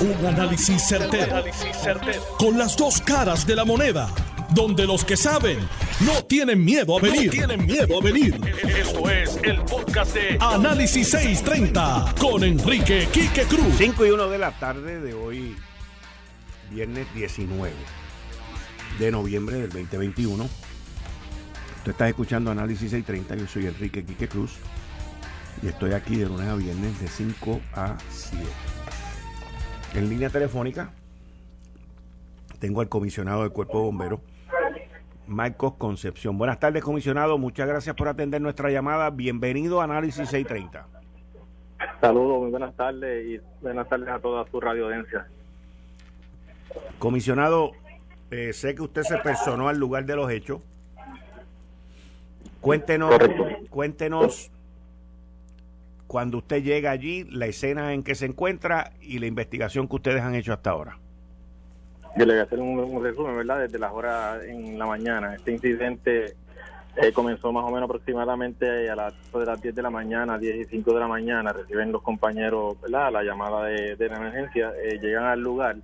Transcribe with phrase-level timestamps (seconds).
[0.00, 1.44] Un análisis certero,
[2.38, 4.08] Con las dos caras de la moneda.
[4.54, 5.58] Donde los que saben
[6.00, 7.30] no tienen miedo a venir.
[7.30, 8.40] tienen miedo a venir.
[8.66, 13.74] Esto es el podcast de Análisis 630 con Enrique Quique Cruz.
[13.76, 15.54] 5 y 1 de la tarde de hoy,
[16.70, 17.70] viernes 19
[18.98, 20.48] de noviembre del 2021.
[21.84, 23.36] Tú estás escuchando Análisis 630.
[23.36, 24.52] Yo soy Enrique Quique Cruz.
[25.62, 28.79] Y estoy aquí de lunes a viernes de 5 a 7.
[29.94, 30.90] En línea telefónica
[32.60, 34.20] tengo al comisionado del Cuerpo de Bomberos,
[35.26, 36.38] Marcos Concepción.
[36.38, 37.38] Buenas tardes, comisionado.
[37.38, 39.10] Muchas gracias por atender nuestra llamada.
[39.10, 40.86] Bienvenido a Análisis 630.
[42.00, 45.26] Saludos, muy buenas tardes y buenas tardes a toda su radio audiencia.
[46.98, 47.72] Comisionado,
[48.30, 50.60] eh, sé que usted se personó al lugar de los hechos.
[52.60, 53.18] Cuéntenos,
[53.70, 54.52] cuéntenos
[56.10, 60.20] cuando usted llega allí, la escena en que se encuentra y la investigación que ustedes
[60.22, 60.98] han hecho hasta ahora.
[62.16, 63.60] Yo le voy a hacer un, resumen, ¿verdad?
[63.60, 65.36] Desde las horas en la mañana.
[65.36, 66.34] Este incidente
[66.96, 70.56] eh, comenzó más o menos aproximadamente a las de las 10 de la mañana, 10
[70.56, 71.52] y 5 de la mañana.
[71.52, 73.12] Reciben los compañeros, ¿verdad?
[73.12, 74.72] La llamada de, emergencia.
[74.82, 75.76] Eh, llegan al lugar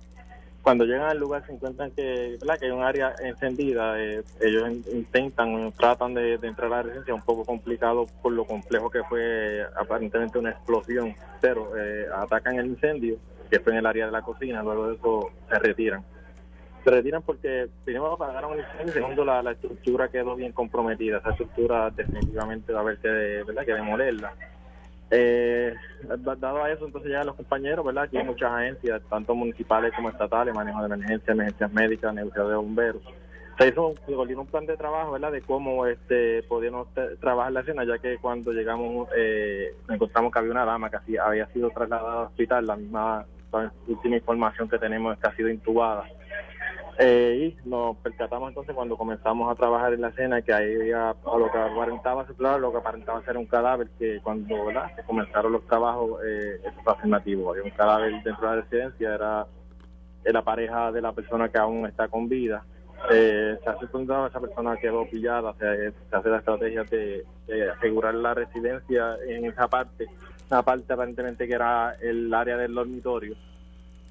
[0.67, 5.71] cuando llegan al lugar se encuentran que, que hay un área encendida, eh, ellos intentan,
[5.71, 10.37] tratan de, entrar a la residencia, un poco complicado por lo complejo que fue aparentemente
[10.37, 13.15] una explosión, pero eh, atacan el incendio,
[13.49, 16.03] que fue en el área de la cocina, luego de eso se retiran.
[16.83, 21.29] Se retiran porque primero apagaron el incendio, segundo la, la estructura quedó bien comprometida, esa
[21.29, 23.65] estructura definitivamente va a haber que, ¿verdad?
[23.65, 24.33] que demolerla.
[25.09, 25.73] Eh,
[26.37, 28.03] dado a eso, entonces ya los compañeros, ¿verdad?
[28.03, 32.55] Aquí hay muchas agencias, tanto municipales como estatales, manejo de emergencia, emergencias médicas, negociación de
[32.55, 33.01] bomberos.
[33.57, 35.31] Se hizo un, un plan de trabajo, ¿verdad?
[35.31, 36.87] De cómo este podíamos
[37.19, 41.47] trabajar la escena, ya que cuando llegamos eh, encontramos que había una dama que había
[41.47, 45.49] sido trasladada al hospital, la misma la última información que tenemos es que ha sido
[45.49, 46.03] intubada.
[46.99, 51.15] Eh, y nos percatamos entonces cuando comenzamos a trabajar en la escena que ahí había
[51.25, 52.25] lo que aparentaba
[52.57, 54.55] lo que aparentaba ser un cadáver que cuando
[54.95, 57.51] se comenzaron los trabajos eh, eso fue afirmativo.
[57.51, 59.45] Había un cadáver dentro de la residencia era,
[60.23, 62.65] la pareja de la persona que aún está con vida.
[63.11, 68.33] Eh, se hace esa persona quedó pillada se, hace la estrategia de, de, asegurar la
[68.33, 70.07] residencia en esa parte
[70.43, 73.35] esa parte aparentemente que era el área del dormitorio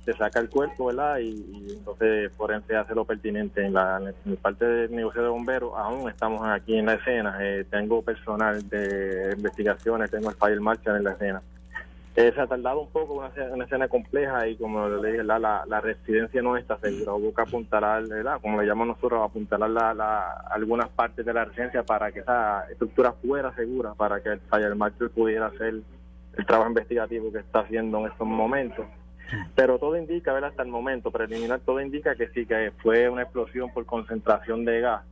[0.06, 1.18] se saca el cuerpo, ¿verdad?
[1.18, 3.66] Y, entonces Forense hace lo pertinente.
[3.66, 4.00] En la,
[4.40, 7.36] parte del negocio de bomberos, aún estamos aquí en la escena.
[7.40, 11.42] Eh, tengo personal de investigaciones, tengo el fire marshal en la escena.
[12.14, 15.38] Eh, se ha tardado un poco, una, una, escena compleja y como le dije, la,
[15.38, 17.12] la, residencia no está segura.
[17.12, 18.40] Hubo que apuntalar, ¿verdad?
[18.40, 22.64] como le llamamos nosotros, apuntalar la, la, algunas partes de la residencia para que esa
[22.70, 25.82] estructura fuera segura, para que el fire marshal pudiera hacer
[26.38, 28.86] el trabajo investigativo que está haciendo en estos momentos.
[29.54, 33.22] Pero todo indica, ver hasta el momento preliminar, todo indica que sí, que fue una
[33.22, 35.02] explosión por concentración de gas.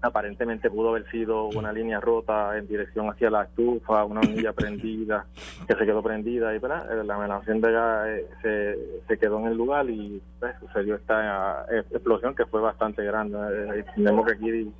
[0.00, 5.26] Aparentemente pudo haber sido una línea rota en dirección hacia la estufa, una hornilla prendida,
[5.66, 7.04] que se quedó prendida y ¿verdad?
[7.04, 8.08] la amenación de gas
[8.42, 13.04] eh, se, quedó en el lugar y pues, sucedió esta eh, explosión que fue bastante
[13.04, 13.38] grande.
[13.78, 14.72] Eh, tenemos que aquí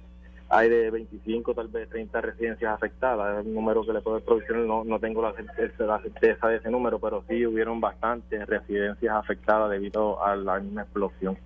[0.52, 3.40] hay de 25, tal vez 30 residencias afectadas.
[3.40, 6.98] Es un número que le puedo provisionar, no, no tengo la certeza, de ese número,
[6.98, 11.38] pero sí hubieron bastantes residencias afectadas debido a la misma explosión.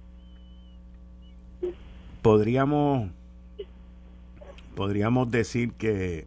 [2.21, 3.09] Podríamos,
[4.75, 6.27] podríamos decir que,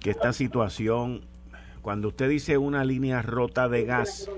[0.00, 1.20] que esta situación,
[1.80, 4.28] cuando usted dice una línea rota de gas,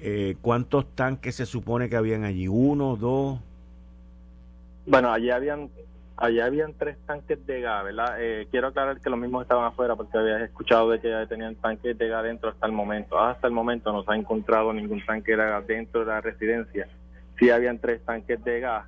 [0.00, 2.46] eh, ¿cuántos tanques se supone que habían allí?
[2.46, 3.40] ¿Uno, dos?
[4.86, 5.68] Bueno, allí habían
[6.18, 8.16] allá habían tres tanques de gas, ¿verdad?
[8.18, 11.54] Eh, quiero aclarar que los mismos estaban afuera porque había escuchado de que ya tenían
[11.56, 13.18] tanques de gas dentro hasta el momento.
[13.18, 16.88] Hasta el momento no se ha encontrado ningún tanque de gas dentro de la residencia.
[17.38, 18.86] Sí habían tres tanques de gas.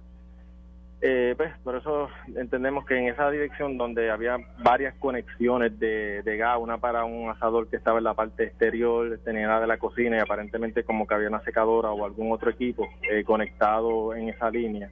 [1.02, 6.36] Eh, pues por eso entendemos que en esa dirección donde había varias conexiones de, de
[6.36, 10.16] gas, una para un asador que estaba en la parte exterior, tenía de la cocina
[10.16, 14.50] y aparentemente como que había una secadora o algún otro equipo eh, conectado en esa
[14.50, 14.90] línea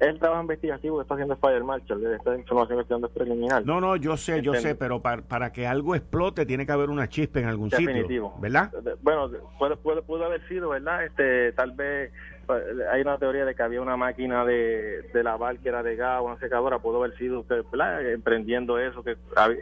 [0.00, 3.64] el trabajo investigativo que está haciendo Fire Marshall, esta información que es preliminar.
[3.66, 6.90] No, no, yo sé, yo sé, pero para, para que algo explote tiene que haber
[6.90, 8.02] una chispa en algún Definitivo.
[8.02, 8.72] sitio, ¿verdad?
[9.02, 11.04] Bueno, puede, puede, pudo haber sido, ¿verdad?
[11.04, 12.12] Este, tal vez
[12.48, 15.96] pues, hay una teoría de que había una máquina de, de lavar que era de
[15.96, 17.62] gas, una secadora, pudo haber sido usted,
[18.10, 19.18] emprendiendo eso que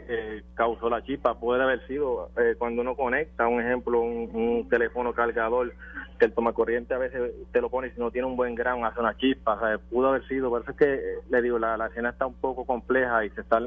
[0.07, 5.11] eh, causó la chispa, puede haber sido eh, cuando uno conecta, un ejemplo, un, teléfono
[5.11, 5.73] cargador,
[6.17, 8.85] que el tomacorriente a veces te lo pone y si no tiene un buen grano
[8.85, 11.87] hace una chispa, pudo haber sido, por eso es que eh, le digo, la, la
[11.87, 13.61] escena está un poco compleja y se está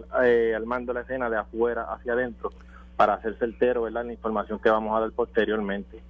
[0.55, 2.53] armando la escena de afuera hacia adentro
[2.97, 4.05] para hacer certero, ¿verdad?
[4.05, 6.03] La información que vamos a dar posteriormente.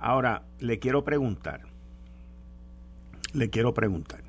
[0.00, 1.60] Ahora, le quiero preguntar,
[3.34, 4.20] le quiero preguntar,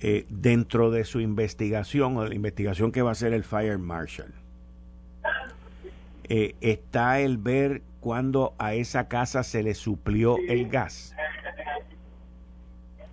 [0.00, 3.78] eh, dentro de su investigación o de la investigación que va a hacer el Fire
[3.78, 4.32] Marshal,
[6.28, 11.12] eh, está el ver cuando a esa casa se le suplió el gas.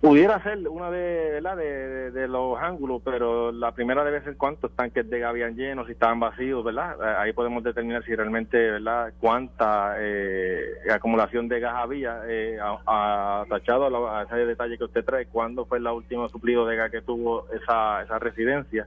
[0.00, 5.10] Pudiera ser una de, de, de, los ángulos, pero la primera debe ser cuántos tanques
[5.10, 6.94] de gas habían llenos, si estaban vacíos, ¿verdad?
[7.02, 10.62] Eh, ahí podemos determinar si realmente, ¿verdad?, cuánta eh,
[10.92, 16.28] acumulación de gas había, eh, a, ese detalle que usted trae, cuándo fue el último
[16.28, 18.86] suplido de gas que tuvo esa, esa residencia.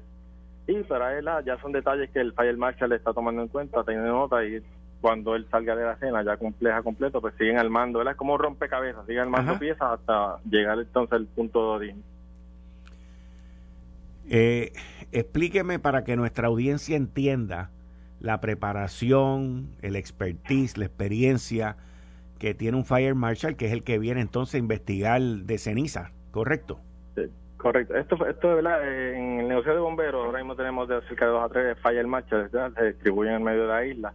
[0.67, 4.13] Y para él ya son detalles que el Fire Marshal está tomando en cuenta, teniendo
[4.13, 4.63] nota y
[5.01, 8.37] cuando él salga de la cena ya compleja completo, pues siguen armando, él es como
[8.37, 12.03] rompecabezas, siguen armando piezas hasta llegar entonces al punto de origen.
[14.29, 14.73] Eh,
[15.11, 17.69] explíqueme para que nuestra audiencia entienda
[18.19, 21.77] la preparación, el expertise, la experiencia
[22.39, 26.11] que tiene un fire marshal, que es el que viene entonces a investigar de ceniza,
[26.31, 26.79] ¿correcto?
[27.15, 27.23] Sí,
[27.57, 27.95] correcto.
[27.95, 31.31] Esto, esto de verdad, en el negocio de bomberos, ahora mismo tenemos de cerca de
[31.31, 34.13] dos a tres fire marshals, se distribuyen en medio de la isla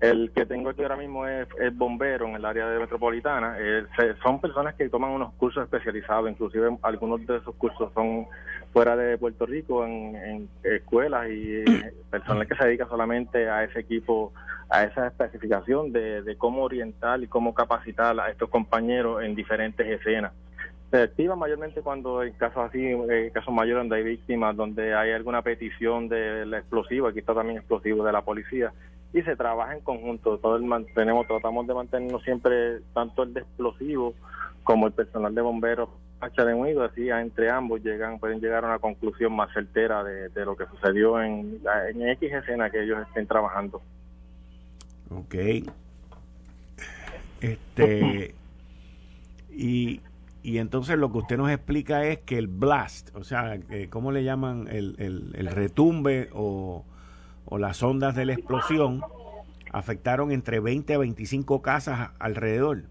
[0.00, 3.56] el que tengo aquí ahora mismo es, bombero en el área de metropolitana.
[3.58, 3.84] Eh,
[4.22, 8.26] son personas que toman unos cursos especializados, inclusive algunos de esos cursos son
[8.72, 13.80] fuera de Puerto Rico, en, escuelas y eh, personas que se dedican solamente a ese
[13.80, 14.32] equipo,
[14.70, 20.32] a esa especificación de, cómo orientar y cómo capacitar a estos compañeros en diferentes escenas
[20.90, 25.12] se activa mayormente cuando en casos así, en casos mayores donde hay víctimas, donde hay
[25.12, 28.72] alguna petición del explosivo, aquí está también explosivo de la policía,
[29.12, 30.38] y se trabaja en conjunto.
[30.38, 34.14] Todo el mantenemos, tratamos de mantenernos siempre tanto el de explosivo
[34.64, 35.88] como el personal de bomberos
[36.20, 40.44] marcha de unido, así entre ambos llegan pueden llegar a una conclusión más certera de,
[40.44, 41.60] lo que sucedió en,
[41.90, 43.80] en X escena que ellos estén trabajando.
[45.10, 45.34] Ok.
[47.40, 48.34] Este
[49.50, 50.00] y,
[50.42, 54.12] y entonces lo que usted nos explica es que el blast, o sea, eh, ¿cómo
[54.12, 54.66] le llaman?
[54.68, 56.84] El, el, el retumbe o
[57.48, 59.02] o las ondas de la explosión
[59.72, 62.82] afectaron entre 20 a 25 casas alrededor.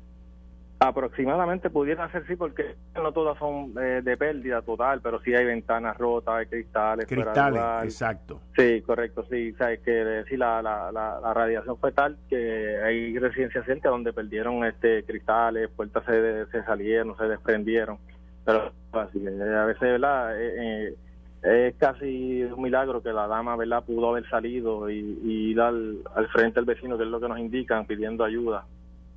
[0.80, 5.44] Aproximadamente pudiera ser sí, porque no todas son eh, de pérdida total, pero sí hay
[5.44, 7.08] ventanas rotas, hay cristales.
[7.08, 8.42] Cristales, exacto.
[8.56, 9.54] Sí, correcto, sí.
[9.54, 14.14] O sea, que sí, la, la, la, radiación fue tal que hay residencias cerca donde
[14.14, 17.98] perdieron este cristales, puertas se, se salieron, se desprendieron.
[18.46, 20.40] Pero así, a veces, ¿verdad?
[20.40, 20.96] Eh, eh,
[21.42, 26.28] es casi un milagro que la dama verdad pudo haber salido y, ir al, al,
[26.30, 28.66] frente del vecino que es lo que nos indican pidiendo ayuda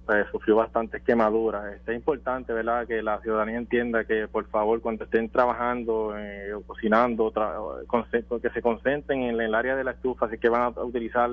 [0.06, 1.80] pues, sufrió bastantes quemaduras.
[1.86, 6.62] Es importante verdad que la ciudadanía entienda que por favor cuando estén trabajando eh, o
[6.62, 7.32] cocinando
[8.40, 11.30] que se concentren en el área de la estufa así que van a utilizar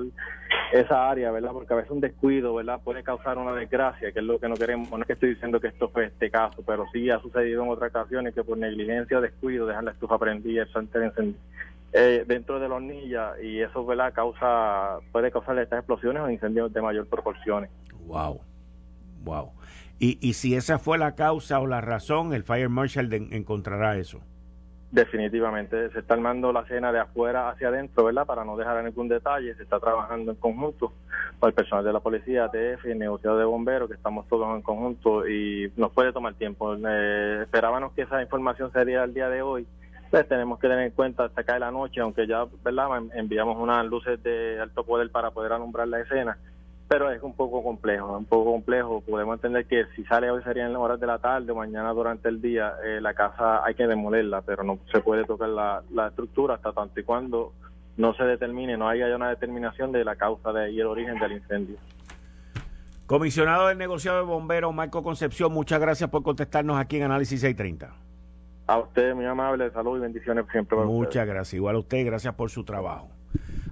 [0.72, 4.24] esa área verdad porque a veces un descuido verdad puede causar una desgracia que es
[4.24, 6.84] lo que no queremos no es que estoy diciendo que esto fue este caso pero
[6.92, 10.62] sí ha sucedido en otras ocasiones que por negligencia o descuido dejan la estufa prendida
[10.62, 11.34] el
[11.92, 16.70] eh, dentro de la hornilla y eso verdad causa puede causar estas explosiones o incendios
[16.70, 17.70] de mayor proporciones.
[18.06, 18.40] Wow
[19.22, 19.52] Wow.
[19.98, 24.20] Y, y si esa fue la causa o la razón, el Fire Marshal encontrará eso.
[24.90, 28.24] Definitivamente, se está armando la cena de afuera hacia adentro, ¿verdad?
[28.24, 30.94] Para no dejar ningún detalle, se está trabajando en conjunto
[31.38, 34.62] con el personal de la policía, ATF, el negociado de bomberos, que estamos todos en
[34.62, 36.74] conjunto y nos puede tomar tiempo.
[36.74, 39.66] Eh, esperábamos que esa información sería el día de hoy,
[40.10, 43.02] pues tenemos que tener en cuenta hasta acá de la noche, aunque ya, ¿verdad?
[43.14, 46.38] Enviamos unas luces de alto poder para poder alumbrar la escena
[46.88, 49.02] pero es un poco complejo, un poco complejo.
[49.02, 52.30] Podemos entender que si sale hoy sería en las horas de la tarde mañana durante
[52.30, 56.54] el día, eh, la casa hay que demolerla, pero no se puede tocar la, estructura
[56.54, 57.52] hasta tanto y cuando
[57.98, 61.32] no se determine, no haya una determinación de la causa de, y el origen del
[61.32, 61.76] incendio.
[63.06, 67.94] Comisionado del negociado de bomberos, Marco Concepción, muchas gracias por contestarnos aquí en Análisis 630.
[68.66, 70.78] A usted, muy amable, salud y bendiciones siempre.
[70.78, 73.17] Muchas gracias, igual a usted, gracias por su trabajo.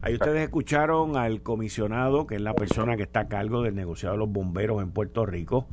[0.03, 4.15] Ahí ustedes escucharon al comisionado, que es la persona que está a cargo del negociado
[4.15, 5.67] de los bomberos en Puerto Rico,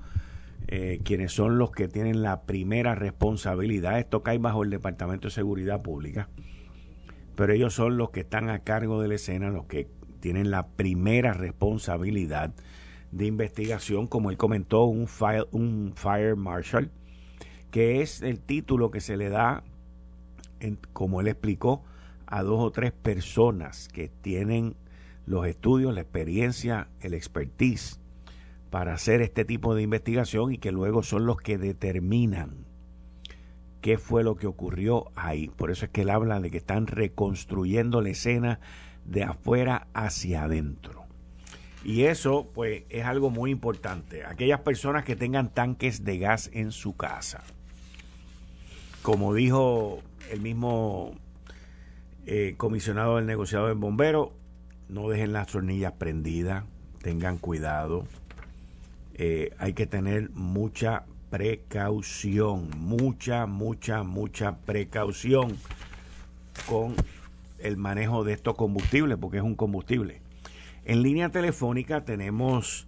[0.67, 3.99] eh, quienes son los que tienen la primera responsabilidad.
[3.99, 6.29] Esto cae bajo el Departamento de Seguridad Pública,
[7.35, 9.87] pero ellos son los que están a cargo de la escena, los que
[10.19, 12.53] tienen la primera responsabilidad
[13.11, 15.07] de investigación, como él comentó, un
[15.51, 16.89] un fire marshal,
[17.69, 19.63] que es el título que se le da,
[20.93, 21.83] como él explicó,
[22.33, 24.75] a dos o tres personas que tienen
[25.27, 27.99] los estudios, la experiencia, el expertise
[28.71, 32.65] para hacer este tipo de investigación y que luego son los que determinan
[33.81, 35.49] qué fue lo que ocurrió ahí.
[35.49, 38.59] Por eso es que él habla de que están reconstruyendo la escena
[39.05, 41.05] de afuera hacia adentro.
[41.83, 44.25] Y eso, pues, es algo muy importante.
[44.25, 47.43] Aquellas personas que tengan tanques de gas en su casa.
[49.03, 51.13] Como dijo el mismo
[52.25, 54.33] eh, comisionado del negociado del bombero,
[54.89, 56.63] no dejen las tornillas prendidas,
[57.01, 58.05] tengan cuidado.
[59.15, 65.57] Eh, hay que tener mucha precaución, mucha, mucha, mucha precaución
[66.67, 66.95] con
[67.59, 70.21] el manejo de estos combustibles, porque es un combustible.
[70.85, 72.87] En línea telefónica tenemos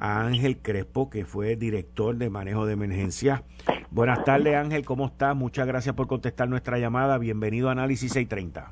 [0.00, 3.44] a Ángel Crespo, que fue director de manejo de emergencia.
[3.90, 5.34] Buenas tardes, Ángel, ¿cómo estás?
[5.34, 7.18] Muchas gracias por contestar nuestra llamada.
[7.18, 8.70] Bienvenido a Análisis 630.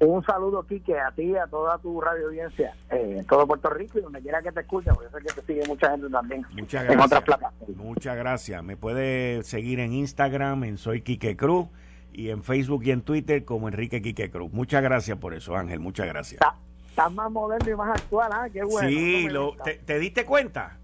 [0.00, 3.68] Un saludo, Quique, a ti y a toda tu radio audiencia eh, en todo Puerto
[3.68, 6.46] Rico y donde quiera que te escuche, porque sé que te sigue mucha gente también
[6.52, 7.76] muchas gracias, en otras plataformas.
[7.76, 8.62] Muchas gracias.
[8.62, 11.66] Me puede seguir en Instagram, en Soy Quique Cruz,
[12.12, 14.52] y en Facebook y en Twitter como Enrique Quique Cruz.
[14.52, 16.40] Muchas gracias por eso, Ángel, muchas gracias.
[16.88, 18.48] Estás más moderno y más actual, ¿ah?
[18.52, 18.88] Qué bueno.
[18.88, 20.78] Sí, lo, te, diste cuenta?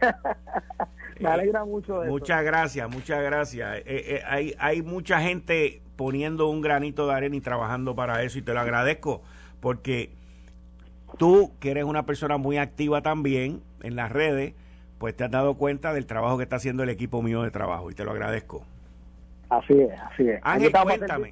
[1.20, 3.78] me alegra mucho Muchas gracias, muchas gracias.
[3.78, 8.38] Eh, eh, hay, hay mucha gente poniendo un granito de arena y trabajando para eso
[8.38, 9.22] y te lo agradezco
[9.60, 10.10] porque
[11.16, 14.54] tú, que eres una persona muy activa también en las redes,
[14.98, 17.90] pues te has dado cuenta del trabajo que está haciendo el equipo mío de trabajo
[17.90, 18.64] y te lo agradezco.
[19.48, 20.40] Así es, así es.
[20.42, 21.30] Ángel, cuéntame.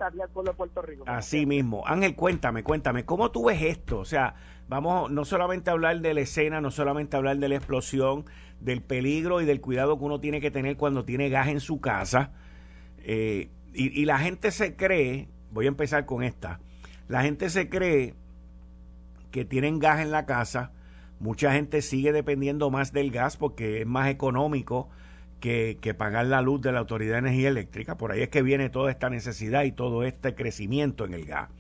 [1.04, 1.86] Así mismo.
[1.86, 3.98] Ángel, cuéntame, cuéntame, ¿cómo tú ves esto?
[3.98, 4.34] O sea,
[4.68, 8.24] vamos no solamente a hablar de la escena, no solamente a hablar de la explosión,
[8.60, 11.80] del peligro y del cuidado que uno tiene que tener cuando tiene gas en su
[11.80, 12.32] casa.
[12.98, 16.60] Eh, y, la gente se cree, voy a empezar con esta,
[17.08, 18.14] la gente se cree
[19.30, 20.72] que tienen gas en la casa,
[21.20, 24.88] mucha gente sigue dependiendo más del gas porque es más económico
[25.40, 27.96] que, pagar la luz de la Autoridad de Energía Eléctrica.
[27.96, 31.50] Por ahí es que viene toda esta necesidad y todo este crecimiento en el gas.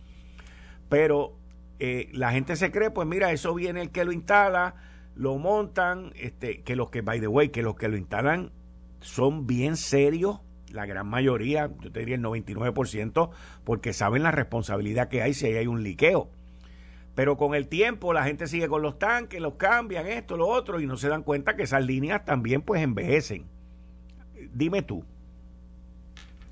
[0.88, 1.36] Pero
[1.78, 4.74] eh, la gente se cree, pues mira, eso viene el que lo instala,
[5.16, 8.52] lo montan, este, que los que, by the way, que los que lo instalan
[9.00, 13.30] son bien serios, la gran mayoría, yo te diría el 99%,
[13.64, 16.28] porque saben la responsabilidad que hay si hay un liqueo.
[17.14, 20.80] Pero con el tiempo la gente sigue con los tanques, los cambian, esto, lo otro,
[20.80, 23.46] y no se dan cuenta que esas líneas también pues envejecen.
[24.52, 25.02] Dime tú.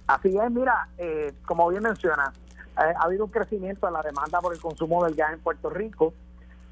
[0.06, 2.32] Así es, mira, eh, como bien menciona,
[2.78, 5.68] eh, ha habido un crecimiento en la demanda por el consumo del gas en Puerto
[5.68, 6.14] Rico.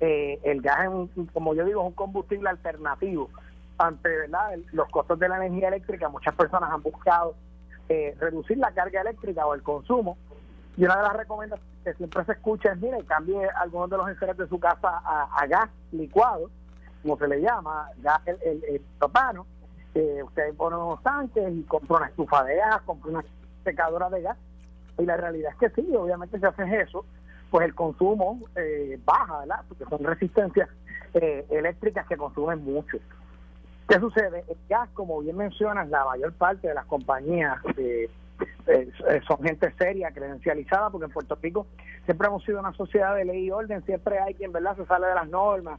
[0.05, 3.31] Eh, el gas, es como yo digo, es un combustible alternativo.
[3.79, 4.57] Ante ¿verdad?
[4.73, 7.35] los costos de la energía eléctrica, muchas personas han buscado
[8.21, 10.17] reducir la carga eléctrica o el consumo.
[10.77, 14.09] Y una de las recomendaciones que siempre se escucha es, mire, cambie algunos de los
[14.09, 16.51] enseres de su casa a, gas licuado,
[17.03, 19.47] como se le llama, gas el, el, el propano,
[19.95, 23.25] eh, usted pone unos tanques y compra una estufa de gas, compra una
[23.65, 24.39] secadora de gas.
[24.99, 27.05] Y la realidad es que sí, obviamente si haces eso,
[27.53, 29.61] pues el consumo eh, baja, ¿verdad?
[29.69, 30.71] Porque son resistencias
[31.13, 32.97] eh, eléctricas que consumen mucho.
[33.87, 34.43] ¿Qué sucede?
[34.49, 38.09] El gas, como bien mencionas, la mayor parte de las compañías eh,
[39.29, 41.67] son gente seria, credencializada, porque en Puerto Rico
[42.07, 45.09] siempre hemos sido una sociedad de ley y orden, siempre hay quien, ¿verdad?, se sale
[45.09, 45.79] de las normas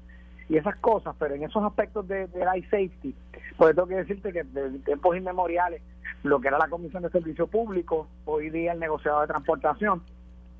[0.50, 3.16] y esas cosas, pero en esos aspectos de, de safety,
[3.58, 5.82] pues tengo que decirte que desde tiempos inmemoriales,
[6.22, 10.04] lo que era la Comisión de Servicio Público, hoy día el negociado de transportación,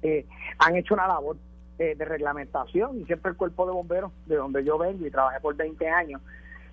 [0.04, 0.26] eh,
[0.60, 1.38] han hecho una labor
[1.80, 5.40] eh, de reglamentación y siempre el cuerpo de bomberos, de donde yo vengo y trabajé
[5.40, 6.22] por 20 años,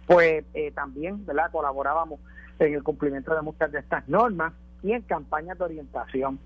[0.07, 1.51] pues eh, también ¿verdad?
[1.51, 2.21] colaborábamos
[2.59, 6.39] en el cumplimiento de muchas de estas normas y en campañas de orientación.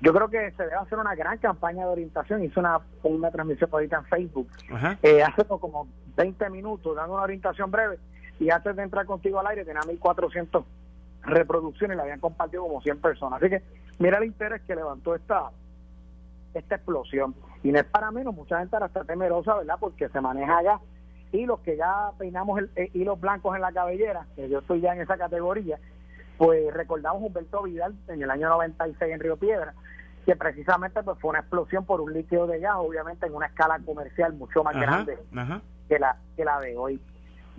[0.00, 2.42] Yo creo que se debe hacer una gran campaña de orientación.
[2.42, 4.48] Hice una, una transmisión ahorita en Facebook
[5.02, 7.98] eh, hace como 20 minutos dando una orientación breve
[8.38, 10.64] y antes de entrar contigo al aire tenía 1400
[11.22, 13.40] reproducciones y la habían compartido como 100 personas.
[13.40, 13.62] Así que
[13.98, 15.50] mira el interés que levantó esta
[16.54, 17.34] esta explosión.
[17.62, 19.76] Y no es para menos, mucha gente ahora está temerosa, ¿verdad?
[19.78, 20.80] Porque se maneja allá.
[21.32, 24.80] Y los que ya peinamos el, eh, hilos blancos en la cabellera, que yo estoy
[24.80, 25.78] ya en esa categoría,
[26.38, 29.74] pues recordamos Humberto Vidal en el año 96 en Río Piedra,
[30.24, 33.78] que precisamente pues fue una explosión por un líquido de gas, obviamente en una escala
[33.84, 35.18] comercial mucho más grande
[35.88, 37.00] que la que la de hoy.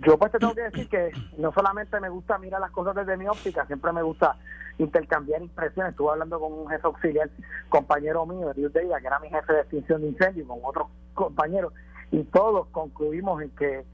[0.00, 3.16] Yo pues te tengo que decir que no solamente me gusta mirar las cosas desde
[3.16, 4.36] mi óptica, siempre me gusta
[4.78, 5.92] intercambiar impresiones.
[5.92, 7.30] Estuve hablando con un jefe auxiliar,
[7.68, 11.72] compañero mío, Dios de que era mi jefe de extinción de incendios, con otros compañeros,
[12.10, 13.84] y todos concluimos en que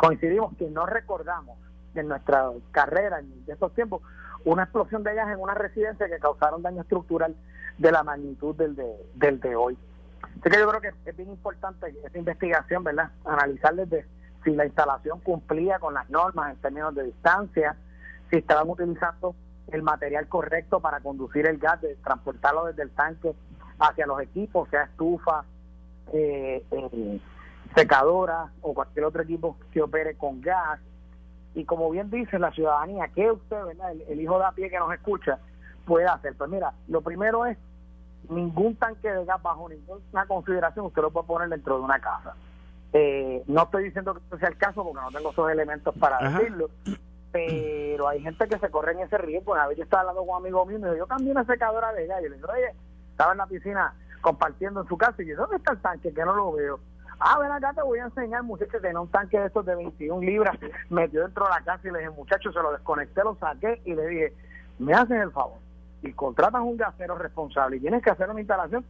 [0.00, 1.58] coincidimos que no recordamos
[1.94, 4.02] en nuestra carrera en estos tiempos
[4.44, 7.34] una explosión de gas en una residencia que causaron daño estructural
[7.78, 9.76] de la magnitud del de, del de hoy.
[10.40, 13.10] Así que yo creo que es bien importante esta investigación, ¿verdad?
[13.24, 14.06] Analizar desde
[14.44, 17.76] si la instalación cumplía con las normas en términos de distancia,
[18.30, 19.34] si estaban utilizando
[19.72, 23.34] el material correcto para conducir el gas, transportarlo desde el tanque
[23.78, 25.44] hacia los equipos, sea estufa,
[26.12, 27.20] eh, eh,
[27.74, 30.80] secadora o cualquier otro equipo que opere con gas.
[31.54, 33.92] Y como bien dice la ciudadanía, que usted, ¿verdad?
[34.08, 35.38] El, hijo de a pie que nos escucha,
[35.86, 36.34] puede hacer?
[36.36, 37.58] Pues mira, lo primero es
[38.28, 42.34] ningún tanque de gas bajo ninguna consideración usted lo puede poner dentro de una casa.
[42.92, 46.18] Eh, no estoy diciendo que este sea el caso porque no tengo esos elementos para
[46.30, 46.70] decirlo,
[47.30, 49.52] pero hay gente que se corre en ese riesgo.
[49.52, 51.44] Una vez yo estaba hablando con un amigo mío y me dijo, yo cambié una
[51.44, 52.74] secadora de gas y le dije, oye,
[53.10, 56.12] estaba en la piscina compartiendo en su casa y yo, ¿dónde está el tanque?
[56.12, 56.80] Que no lo veo.
[57.20, 60.20] Ah, ven acá, te voy a enseñar, muchachos, tenía un tanque de estos de 21
[60.20, 60.56] libras,
[60.88, 63.94] metió dentro de la casa y le dije, muchachos, se lo desconecté, lo saqué y
[63.94, 64.32] le dije,
[64.78, 65.58] me hacen el favor
[66.02, 68.84] y contratas un gasero responsable y tienes que hacer una instalación.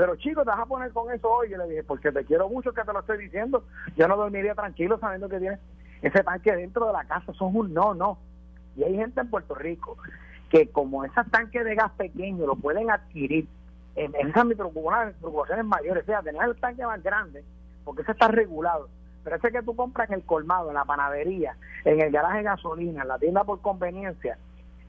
[0.00, 1.52] Pero chico, te vas a poner con eso hoy.
[1.52, 3.64] Y le dije, porque te quiero mucho que te lo estoy diciendo.
[3.98, 5.60] Yo no dormiría tranquilo sabiendo que tienes
[6.00, 7.34] ese tanque dentro de la casa.
[7.34, 8.16] Son un no, no.
[8.76, 9.98] Y hay gente en Puerto Rico
[10.48, 13.46] que como ese tanque de gas pequeño lo pueden adquirir
[13.94, 17.44] en, esas preocupaciones mayores, o sea, tener el tanque más grande,
[17.84, 18.88] porque ese está regulado.
[19.22, 22.44] Pero ese que tú compras en el colmado, en la panadería, en el garaje de
[22.44, 24.38] gasolina, en la tienda por conveniencia,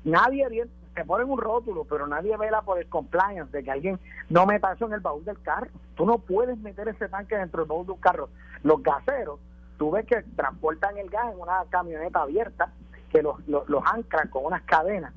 [0.05, 0.47] nadie
[0.93, 4.73] te ponen un rótulo, pero nadie vela por el compliance de que alguien no meta
[4.73, 5.67] eso en el baúl del carro.
[5.95, 8.29] Tú no puedes meter ese tanque dentro del baúl de un carro.
[8.63, 9.39] Los gaseros,
[9.77, 12.71] tú ves que transportan el gas en una camioneta abierta,
[13.09, 15.13] que los, los, los anclan con unas cadenas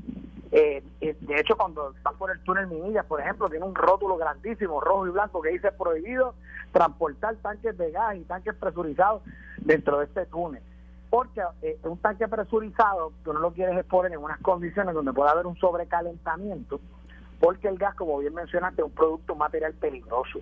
[0.56, 4.16] eh, eh, de hecho, cuando vas por el túnel Minillas, por ejemplo, tiene un rótulo
[4.16, 6.36] grandísimo, rojo y blanco, que dice prohibido
[6.70, 9.22] transportar tanques de gas y tanques presurizados
[9.58, 10.62] dentro de este túnel.
[11.14, 15.30] Porque eh, un tanque presurizado, tú no lo quieres exponer en unas condiciones donde pueda
[15.30, 16.80] haber un sobrecalentamiento,
[17.38, 20.40] porque el gas, como bien mencionaste, es un producto, un material peligroso.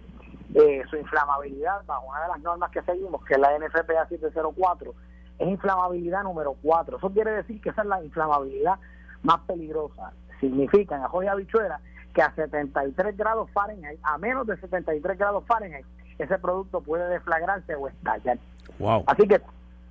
[0.89, 4.95] su inflamabilidad, bajo una de las normas que seguimos, que es la NFPA 704,
[5.41, 6.97] es inflamabilidad número 4.
[6.97, 8.79] Eso quiere decir que esa es la inflamabilidad
[9.23, 11.81] más peligrosa significa en ajo y habichuela
[12.15, 15.85] que a 73 grados Fahrenheit, a menos de 73 grados Fahrenheit,
[16.19, 18.39] ese producto puede deflagrarse o estallar.
[18.79, 19.05] Wow.
[19.07, 19.39] Así que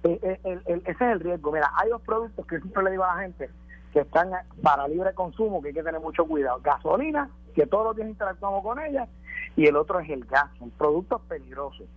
[0.03, 1.51] eh, eh, ese es el riesgo.
[1.51, 3.49] Mira, hay dos productos que siempre le digo a la gente
[3.93, 4.31] que están
[4.61, 6.59] para libre consumo, que hay que tener mucho cuidado.
[6.63, 9.07] Gasolina, que todos los días interactuamos con ella,
[9.55, 11.87] y el otro es el gas, son productos peligrosos.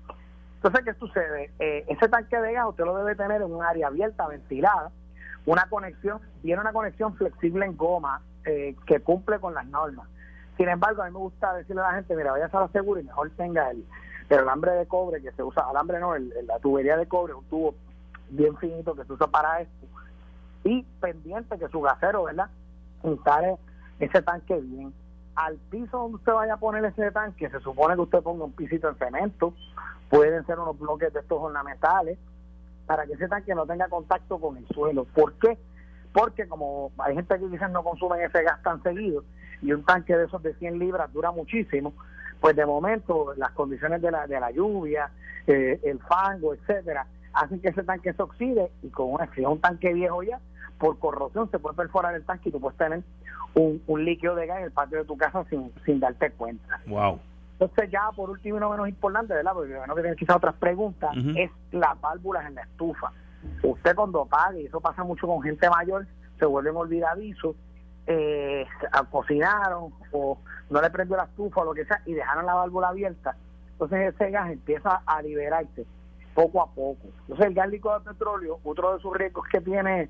[0.57, 1.51] Entonces, ¿qué sucede?
[1.59, 4.91] Eh, ese tanque de gas usted lo debe tener en un área abierta, ventilada,
[5.47, 10.09] una conexión, tiene una conexión flexible en goma eh, que cumple con las normas.
[10.57, 13.01] Sin embargo, a mí me gusta decirle a la gente, mira, vaya a la segura
[13.01, 13.85] y mejor tenga el,
[14.31, 17.45] el alambre de cobre que se usa, alambre no, el, la tubería de cobre, un
[17.45, 17.75] tubo
[18.37, 19.87] bien finito que se usa para esto.
[20.65, 22.51] Y pendiente que su gasero, ¿verdad?
[23.03, 23.57] Instale
[24.01, 24.93] ese tanque bien.
[25.35, 28.53] Al piso donde usted vaya a poner ese tanque, se supone que usted ponga un
[28.53, 29.55] pisito en cemento,
[30.09, 32.19] pueden ser unos bloques de estos ornamentales,
[32.87, 35.05] para que ese tanque no tenga contacto con el suelo.
[35.05, 35.59] ¿Por qué?
[36.13, 39.25] Porque como hay gente que quizás no consumen ese gas tan seguido
[39.63, 41.95] y un tanque de esos de 100 libras dura muchísimo,
[42.41, 45.11] pues de momento las condiciones de la, de la lluvia,
[45.47, 49.47] eh, el fango, etcétera, hacen que ese tanque se oxide y con una, si es
[49.47, 50.41] un tanque viejo ya,
[50.79, 53.03] por corrosión se puede perforar el tanque y tú puedes tener
[53.55, 56.81] un, un líquido de gas en el patio de tu casa sin, sin darte cuenta.
[56.87, 57.21] Wow.
[57.59, 59.53] Entonces ya por último y no menos importante, ¿verdad?
[59.55, 63.13] Porque no que tener quizás otras preguntas, es las válvulas en la estufa.
[63.63, 66.07] Usted cuando apague, y eso pasa mucho con gente mayor,
[66.39, 67.55] se vuelven olvidadizos,
[68.07, 68.67] eh,
[69.11, 72.89] cocinaron o no le prendió la estufa o lo que sea y dejaron la válvula
[72.89, 73.37] abierta,
[73.73, 75.87] entonces ese gas empieza a liberarse
[76.35, 77.09] poco a poco.
[77.23, 80.09] Entonces el gas líquido de petróleo, otro de sus riesgos que tiene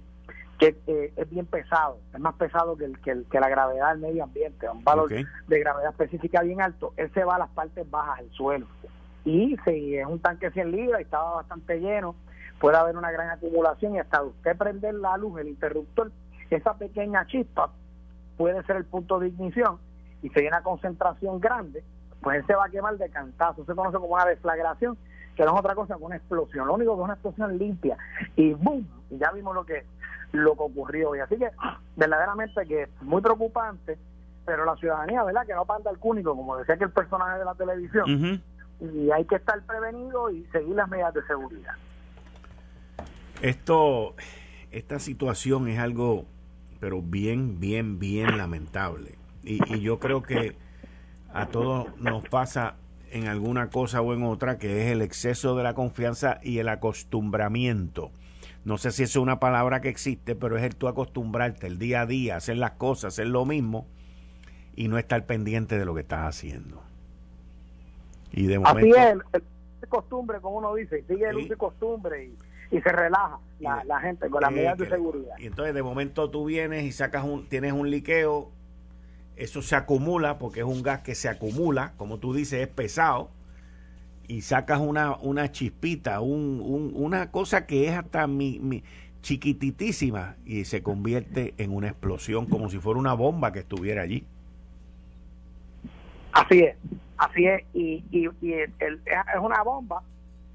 [0.59, 4.23] que eh, es bien pesado, es más pesado que, el, que, la gravedad del medio
[4.23, 8.21] ambiente, un valor de gravedad específica bien alto, él se va a las partes bajas
[8.21, 8.67] del suelo.
[9.25, 12.15] Y si es un tanque 100 libras y estaba bastante lleno,
[12.61, 16.13] puede haber una gran acumulación y hasta usted prender la luz, el interruptor,
[16.51, 17.71] esa pequeña chispa
[18.37, 19.79] puede ser el punto de ignición
[20.23, 21.85] y si hay una concentración grande,
[22.23, 23.65] pues él se va a quemar de cantazo.
[23.65, 24.97] Se conoce como una deflagración,
[25.35, 26.67] que no es otra cosa que una explosión.
[26.67, 27.97] Lo único que es una explosión limpia
[28.37, 28.87] y ¡boom!
[29.11, 29.85] Y ya vimos lo que
[30.33, 31.21] lo que ocurrió hoy.
[31.21, 31.51] Así que
[31.97, 33.99] verdaderamente que es muy preocupante,
[34.45, 35.47] pero la ciudadanía, ¿verdad?
[35.47, 38.43] Que no panda el cúnico, como decía que el personaje de la televisión.
[38.81, 41.75] Y hay que estar prevenido y seguir las medidas de seguridad.
[43.41, 44.15] Esto,
[44.71, 46.25] esta situación es algo,
[46.81, 49.17] pero bien, bien, bien lamentable.
[49.43, 50.57] Y, y yo creo que
[51.33, 52.77] a todos nos pasa
[53.15, 56.69] en alguna cosa o en otra, que es el exceso de la confianza y el
[56.69, 58.11] acostumbramiento
[58.65, 62.03] no sé si es una palabra que existe, pero es el tú acostumbrarte el día
[62.03, 63.87] a día, hacer las cosas, hacer lo mismo
[64.75, 66.83] y no estar pendiente de lo que estás haciendo.
[68.33, 69.43] Y de momento, Así es,
[69.83, 74.29] el, costumbre, como uno dice, sigue el uso y costumbre y, se relaja la, gente
[74.31, 75.37] con las medidas de seguridad.
[75.39, 78.51] Y entonces de momento tú vienes y sacas un, tienes un liqueo,
[79.37, 83.31] eso se acumula porque es un gas que se acumula, como tú dices, es pesado
[84.27, 88.83] y sacas una, una chispita, un, una cosa que es hasta mi, mi
[89.23, 94.25] chiquititísima y se convierte en una explosión como si fuera una bomba que estuviera allí.
[96.33, 96.77] Así es,
[97.17, 98.71] así es, y, y, es
[99.41, 100.03] una bomba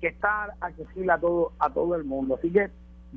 [0.02, 2.36] que está accesible a todo a todo el mundo.
[2.36, 2.70] Así que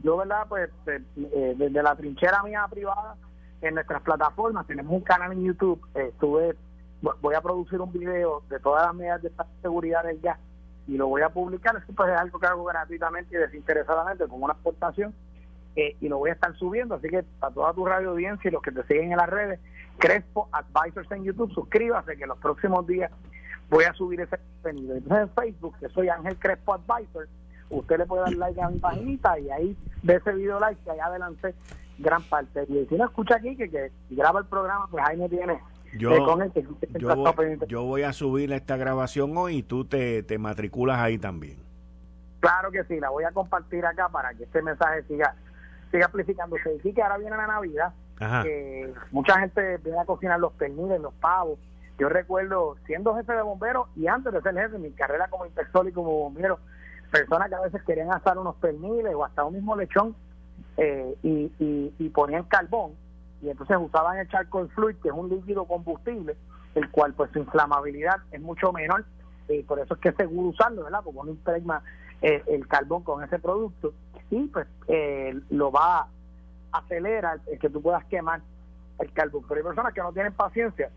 [0.02, 0.46] yo, ¿verdad?
[0.48, 3.16] Pues eh, eh, desde la trinchera mía privada,
[3.62, 6.56] en nuestras plataformas, tenemos un canal en YouTube, estuve,
[7.00, 10.38] voy a producir un video de todas las medidas de seguridad del gas
[10.86, 14.46] y lo voy a publicar, eso pues es algo que hago gratuitamente y desinteresadamente como
[14.46, 15.14] una aportación
[15.76, 18.52] eh, y lo voy a estar subiendo, así que a toda tu radio audiencia y
[18.52, 19.60] los que te siguen en las redes,
[19.98, 23.10] Crespo Advisors en YouTube, suscríbase que los próximos días
[23.70, 24.96] voy a subir ese contenido.
[24.96, 27.28] Entonces en Facebook, que soy Ángel Crespo Advisor,
[27.70, 30.90] usted le puede dar like a mi paginita y ahí ve ese video like que
[30.90, 31.54] allá adelante
[32.02, 32.64] gran parte.
[32.68, 35.58] Y si no escucha aquí, que, que graba el programa, pues ahí me tiene
[35.94, 36.10] yo,
[37.68, 41.58] yo, voy, a subir esta grabación hoy y tú te, te matriculas ahí también.
[42.40, 45.34] Claro que sí, la voy a compartir acá para que este mensaje siga
[45.90, 46.80] siga amplificándose.
[46.82, 47.92] Y que ahora viene la Navidad,
[48.42, 51.58] que mucha gente viene a cocinar los perniles, los pavos.
[51.98, 55.86] Yo recuerdo, siendo jefe de bomberos y antes de ser jefe, mi carrera como inspector
[55.86, 56.58] y como bombero,
[57.10, 60.16] personas que a veces querían asar unos perniles o hasta un mismo lechón
[60.76, 61.52] eh, y,
[61.98, 62.92] y, ponían carbón
[63.42, 66.36] y entonces usaban el charcoal fluid, que es un líquido combustible,
[66.74, 69.04] el cual pues su inflamabilidad es mucho menor
[69.48, 71.00] y por eso es que es seguro usarlo, ¿verdad?
[71.04, 71.82] Porque uno impregna
[72.22, 73.92] eh, el carbón con ese producto
[74.30, 76.08] y pues eh, lo va a
[76.78, 78.40] acelerar el que tú puedas quemar
[78.98, 79.44] el carbón.
[79.48, 80.90] Pero hay personas que no tienen paciencia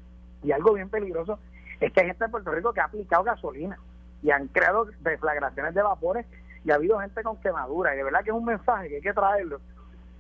[0.44, 1.40] y algo bien peligroso
[1.80, 3.78] es que hay gente de Puerto Rico que ha aplicado gasolina
[4.22, 6.26] y han creado deflagraciones de vapores
[6.66, 9.02] y ha habido gente con quemadura y de verdad que es un mensaje que hay
[9.02, 9.62] que traerlo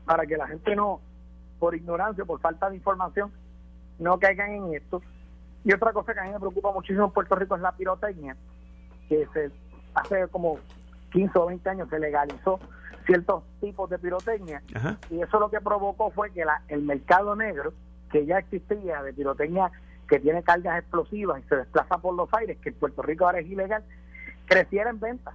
[0.06, 1.02] para que la gente no,
[1.60, 3.32] por ignorancia, por falta de información,
[3.98, 5.02] no caigan en esto.
[5.64, 8.38] Y otra cosa que a mí me preocupa muchísimo en Puerto Rico es la pirotecnia,
[9.10, 9.52] que se
[9.96, 10.60] hace como
[11.12, 12.60] 15 o 20 años se legalizó
[13.08, 14.64] ciertos tipos de pirotecnia
[15.12, 17.72] y eso lo que provocó fue que la, el mercado negro
[18.12, 19.72] que ya existía de pirotecnia
[20.08, 23.40] que tiene cargas explosivas y se desplaza por los aires, que en Puerto Rico ahora
[23.40, 23.84] es ilegal,
[24.46, 25.34] creciera en venta.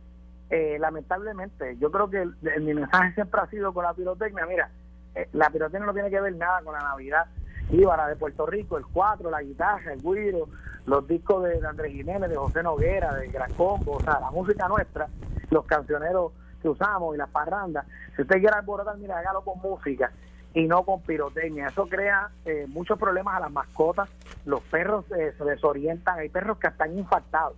[0.50, 2.28] Eh, lamentablemente, yo creo que
[2.60, 4.68] mi mensaje siempre ha sido con la pirotecnia, mira,
[5.14, 7.26] eh, la pirotecnia no tiene que ver nada con la Navidad
[7.70, 10.48] Íbara de Puerto Rico, el cuatro, la guitarra, el guiro,
[10.86, 14.66] los discos de, Andrés Jiménez, de José Noguera, de Gran Combo, o sea, la música
[14.66, 15.06] nuestra,
[15.50, 17.86] los cancioneros que usamos y las parrandas.
[18.16, 20.10] Si usted quiere alborotar, mira, hágalo con música
[20.52, 21.68] y no con pirotecnia.
[21.68, 24.08] Eso crea eh, muchos problemas a las mascotas.
[24.44, 26.18] Los perros eh, se desorientan.
[26.18, 27.56] Hay perros que están infartados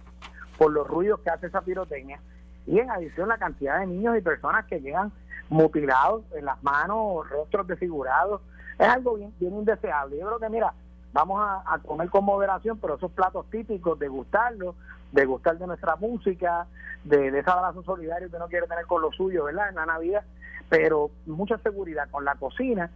[0.58, 2.20] por los ruidos que hace esa pirotecnia.
[2.66, 5.12] Y en adición, la cantidad de niños y personas que llegan
[5.48, 8.40] mutilados en las manos, rostros desfigurados.
[8.78, 10.18] Es algo bien, indeseable.
[10.18, 10.72] Yo creo que, mira,
[11.12, 14.74] vamos a, comer con moderación, pero esos platos típicos, de gustarlos,
[15.12, 16.66] de de nuestra música,
[17.04, 19.68] de, ese abrazo solidario que uno quiere tener con lo suyo, ¿verdad?
[19.68, 20.24] En la Navidad,
[20.68, 22.90] pero mucha seguridad con la cocina.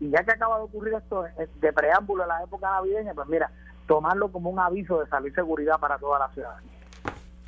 [0.00, 3.28] Y ya que acaba de ocurrir esto eh, de preámbulo a la época navideña, pues
[3.28, 3.50] mira,
[3.86, 6.81] tomarlo como un aviso de salud y seguridad para toda la ciudadanía.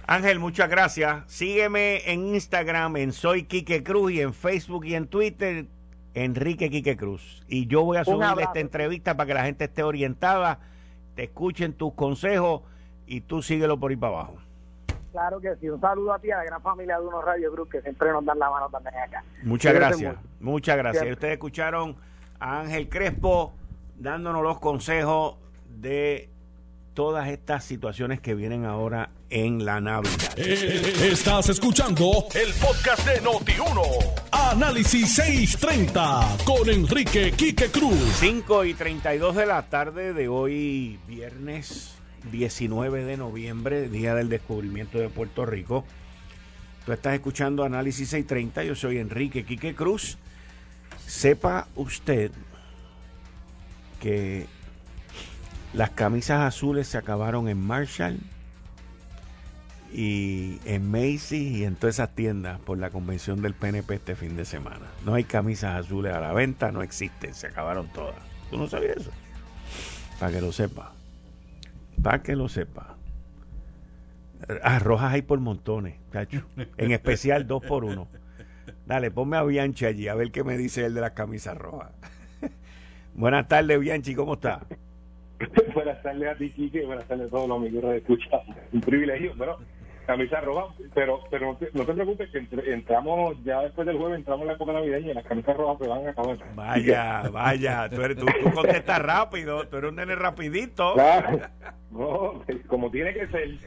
[0.06, 1.24] Ángel, muchas gracias.
[1.26, 5.66] Sígueme en Instagram en Soy Quique Cruz y en Facebook y en Twitter
[6.12, 7.42] Enrique Quique Cruz.
[7.48, 10.58] Y yo voy a subir esta entrevista para que la gente esté orientada,
[11.14, 12.62] te escuchen tus consejos
[13.06, 14.36] y tú síguelo por ahí para abajo.
[15.12, 15.70] Claro que sí.
[15.70, 18.24] Un saludo a ti, a la gran familia de Unos Radio Cruz que siempre nos
[18.26, 19.24] dan la mano también acá.
[19.42, 20.16] Muchas gracias.
[20.38, 21.10] Muchas gracias.
[21.10, 21.96] Ustedes escucharon
[22.38, 23.54] a Ángel Crespo
[23.96, 25.38] dándonos los consejos
[25.68, 26.28] de
[26.94, 30.34] todas estas situaciones que vienen ahora en la Navidad.
[30.36, 33.82] Eh, estás escuchando el podcast de Noti1.
[34.30, 37.98] Análisis 630 con Enrique Quique Cruz.
[38.20, 41.96] 5 y 32 de la tarde de hoy, viernes
[42.30, 45.84] 19 de noviembre, día del descubrimiento de Puerto Rico.
[46.86, 48.64] Tú estás escuchando Análisis 630.
[48.64, 50.16] Yo soy Enrique Quique Cruz.
[51.06, 52.30] Sepa usted
[54.00, 54.46] que
[55.74, 58.18] las camisas azules se acabaron en Marshall
[59.92, 64.36] y en Macy's y en todas esas tiendas por la convención del PNP este fin
[64.36, 64.86] de semana.
[65.04, 68.16] No hay camisas azules a la venta, no existen, se acabaron todas.
[68.50, 69.10] ¿Tú no sabías eso?
[70.20, 70.92] Para que lo sepa.
[72.02, 72.96] Para que lo sepa.
[74.62, 76.46] Ah, rojas hay por montones, cacho.
[76.76, 78.08] En especial dos por uno.
[78.86, 81.90] Dale, ponme a Bianchi allí, a ver qué me dice él de las camisas rojas.
[83.14, 84.60] Buenas tardes, Bianchi, ¿cómo está?
[85.74, 88.42] buenas tardes a ti, Kike, buenas tardes a todos los amigos de escucha.
[88.72, 89.58] Un privilegio, bueno,
[90.06, 94.18] camisa roja, pero pero no te, no te preocupes que entramos ya después del jueves,
[94.18, 96.36] entramos en la época navideña y las camisas rojas se van a acabar.
[96.54, 100.94] Vaya, vaya, tú, eres, tú, contestas rápido, tú eres un nene rapidito.
[100.94, 101.40] Claro,
[101.90, 103.58] no, como tiene que ser.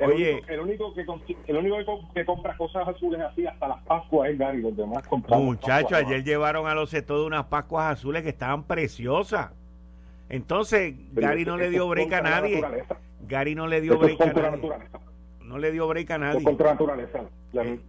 [0.00, 1.04] Oye, el único, que,
[1.46, 5.44] el único que, compra cosas azules así hasta las Pascuas es Gary, los demás compran.
[5.44, 9.50] Muchachos, ayer llevaron a los de unas Pascuas azules que estaban preciosas.
[10.30, 12.62] Entonces, Gary no le dio break a nadie.
[13.28, 14.70] Gary no le dio break a nadie.
[15.44, 16.44] No le dio break a nadie.
[16.44, 17.20] contra naturaleza.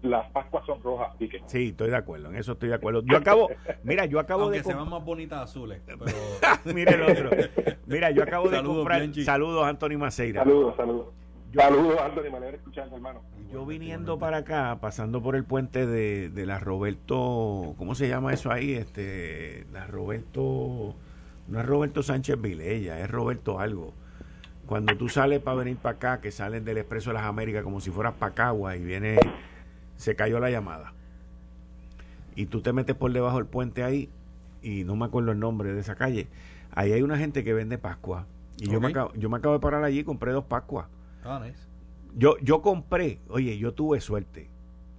[0.02, 1.16] Las, Pascuas son rojas.
[1.46, 2.30] Sí, estoy de acuerdo.
[2.30, 3.04] En eso estoy de acuerdo.
[3.06, 3.50] Yo acabo,
[3.84, 4.64] mira, yo acabo Aunque de.
[4.64, 5.80] se van más bonitas azules.
[5.86, 6.76] Pero...
[6.76, 7.30] mira el otro.
[7.86, 9.08] Mira, yo acabo de comprar.
[9.24, 10.44] Saludos, Anthony Maceira.
[10.44, 11.08] Saludos, saludos.
[11.54, 12.40] saludos, Anthony.
[12.40, 13.22] Me escuchando, hermano.
[13.54, 17.76] Yo viniendo para acá, pasando por el puente de, de la Roberto.
[17.78, 18.74] ¿Cómo se llama eso ahí?
[18.74, 19.68] Este.
[19.72, 20.96] La Roberto.
[21.52, 23.94] No es Roberto Sánchez Vilella, es Roberto algo
[24.72, 27.82] cuando tú sales para venir para acá, que salen del Expreso de las Américas como
[27.82, 29.18] si fueras Pacagua y viene,
[29.98, 30.94] se cayó la llamada.
[32.38, 34.10] Y tú te metes por debajo del puente ahí,
[34.62, 36.30] y no me acuerdo el nombre de esa calle.
[36.74, 38.28] Ahí hay una gente que vende Pascua.
[38.60, 40.88] Y yo, me acabo, yo me acabo de parar allí y compré dos Pascuas.
[41.26, 41.46] Ah,
[42.16, 44.50] yo, yo compré, oye, yo tuve suerte.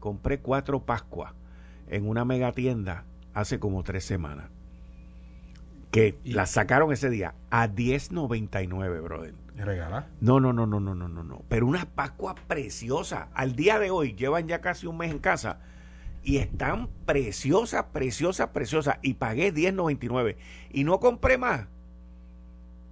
[0.01, 1.33] Compré cuatro Pascuas
[1.89, 4.51] en una mega tienda hace como tres semanas.
[5.93, 9.35] Que las sacaron ese día a 10.99, brother.
[9.55, 10.09] ¿Regala?
[10.21, 11.43] No, no, no, no, no, no, no, no.
[11.49, 13.29] Pero una Pascua preciosa.
[13.35, 15.61] Al día de hoy llevan ya casi un mes en casa
[16.25, 18.99] y están preciosas, preciosas, preciosas.
[19.03, 20.37] Y pagué 10.99
[20.73, 21.67] y no compré más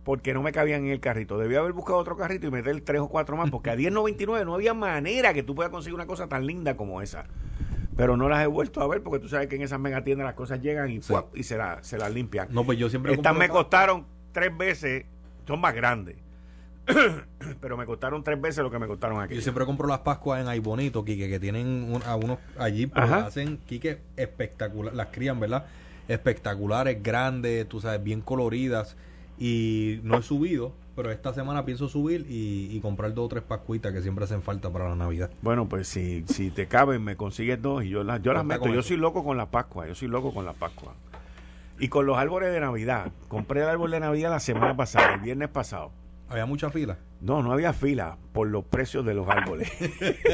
[0.04, 1.38] porque no me cabían en el carrito.
[1.38, 4.54] Debía haber buscado otro carrito y meter tres o cuatro más porque a 10.99 no
[4.54, 7.24] había manera que tú puedas conseguir una cosa tan linda como esa.
[8.00, 10.34] Pero no las he vuelto a ver porque tú sabes que en esas megatiendas las
[10.34, 11.00] cosas llegan y,
[11.34, 12.48] y se, se las limpian.
[12.50, 15.04] No, pues yo siempre Estas me costaron tres veces,
[15.46, 16.16] son más grandes
[17.60, 19.34] pero me costaron tres veces lo que me costaron aquí.
[19.34, 23.10] Yo siempre compro las Pascuas en Ay Bonito, Quique, que tienen a unos allí, pues
[23.10, 25.66] hacen, Quique, espectacular, las crían, ¿verdad?
[26.08, 28.96] Espectaculares, grandes, tú sabes, bien coloridas.
[29.38, 33.92] Y no he subido, pero esta semana pienso subir y, comprar dos o tres pascuitas
[33.92, 35.30] que siempre hacen falta para la Navidad.
[35.42, 38.68] Bueno, pues si, si te caben, me consigues dos y yo las, yo las meto.
[38.68, 40.94] Yo soy loco con las Pascuas, yo soy loco con las Pascuas.
[41.78, 43.10] Y con los árboles de Navidad.
[43.28, 45.90] Compré el árbol de Navidad la semana pasada, el viernes pasado.
[46.28, 46.98] ¿Había mucha fila?
[47.20, 49.70] No, no había fila por los precios de los árboles.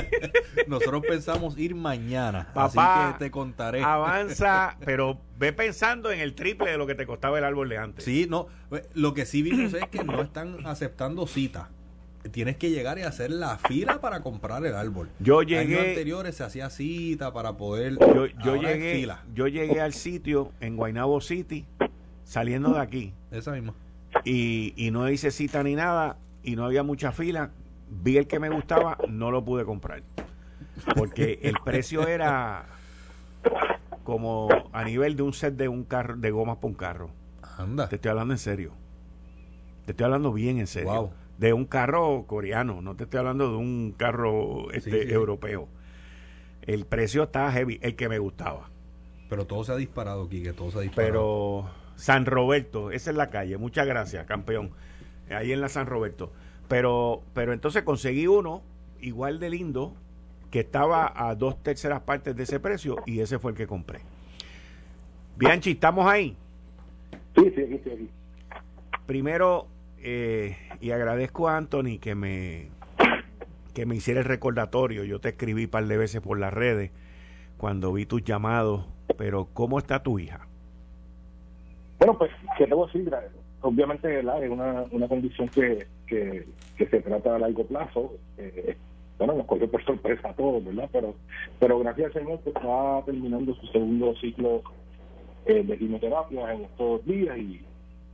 [0.69, 3.83] Nosotros pensamos ir mañana, Papá, así que te contaré.
[3.83, 7.79] Avanza, pero ve pensando en el triple de lo que te costaba el árbol de
[7.79, 8.05] antes.
[8.05, 8.47] Sí, no,
[8.95, 11.71] lo que sí vimos es que no están aceptando cita.
[12.31, 15.09] Tienes que llegar y hacer la fila para comprar el árbol.
[15.21, 15.77] Yo llegué.
[15.77, 17.99] Años anteriores se hacía cita para poder.
[17.99, 19.09] Yo, yo llegué.
[19.33, 21.67] Yo llegué al sitio en Guaynabo City,
[22.25, 23.13] saliendo de aquí.
[23.31, 23.75] Esa misma
[24.25, 27.51] y, y no hice cita ni nada y no había mucha fila.
[27.91, 30.03] Vi el que me gustaba, no lo pude comprar.
[30.97, 32.67] Porque el precio era
[34.05, 37.11] como a nivel de un set de un carro de gomas para un carro.
[37.59, 37.89] Anda.
[37.89, 38.73] Te estoy hablando en serio.
[39.85, 41.11] Te estoy hablando bien en serio.
[41.39, 45.69] De un carro coreano, no te estoy hablando de un carro este europeo.
[46.63, 48.71] El precio está heavy, el que me gustaba.
[49.29, 51.13] Pero todo se ha disparado, Kike, todo se ha disparado.
[51.13, 53.59] Pero San Roberto, esa es la calle.
[53.59, 54.71] Muchas gracias, campeón.
[55.31, 56.33] Ahí en la San Roberto.
[56.69, 58.63] Pero, pero entonces conseguí uno
[59.01, 59.95] igual de lindo
[60.51, 64.01] que estaba a dos terceras partes de ese precio y ese fue el que compré.
[65.37, 66.37] Bianchi, ¿estamos ahí?
[67.37, 68.11] Sí, sí, sí,
[69.07, 69.67] Primero,
[69.99, 72.71] eh, y agradezco a Anthony que me,
[73.75, 75.05] que me hiciera el recordatorio.
[75.05, 76.91] Yo te escribí un par de veces por las redes
[77.59, 78.87] cuando vi tus llamados,
[79.19, 80.47] pero ¿cómo está tu hija?
[81.99, 83.11] Bueno, pues, ¿qué debo decir?
[83.67, 86.45] Obviamente, es una, una condición que, que,
[86.79, 88.15] se trata a largo plazo.
[88.39, 88.77] Eh,
[89.19, 90.89] bueno, nos cogió por sorpresa a todos, ¿verdad?
[90.93, 91.15] Pero,
[91.59, 94.63] pero gracias al Señor, pues, está terminando su segundo ciclo
[95.47, 97.61] eh, de quimioterapia en estos días y,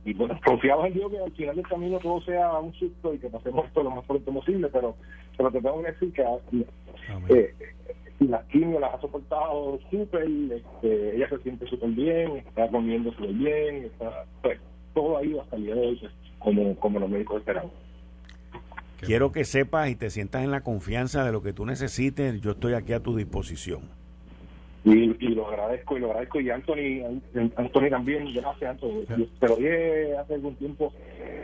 [0.05, 3.19] y bueno, confiamos en Dios que al final del camino todo sea un susto y
[3.19, 4.95] que pasemos esto lo más pronto posible, pero,
[5.37, 6.23] pero te tengo que decir que
[7.29, 7.53] eh,
[8.19, 13.33] las quimios las ha soportado súper, este, ella se siente súper bien, está comiendo súper
[13.33, 14.59] bien, está, pues,
[14.93, 17.71] todo ha ido hasta el día de hoy pues, como, como los médicos esperaban.
[19.01, 22.51] Quiero que sepas y te sientas en la confianza de lo que tú necesites, yo
[22.51, 23.81] estoy aquí a tu disposición.
[24.85, 26.41] Y, lo agradezco y lo agradezco.
[26.41, 27.21] Y Anthony
[27.55, 29.05] Anthony también gracias Anthony.
[29.39, 30.93] Te lo dije hace algún tiempo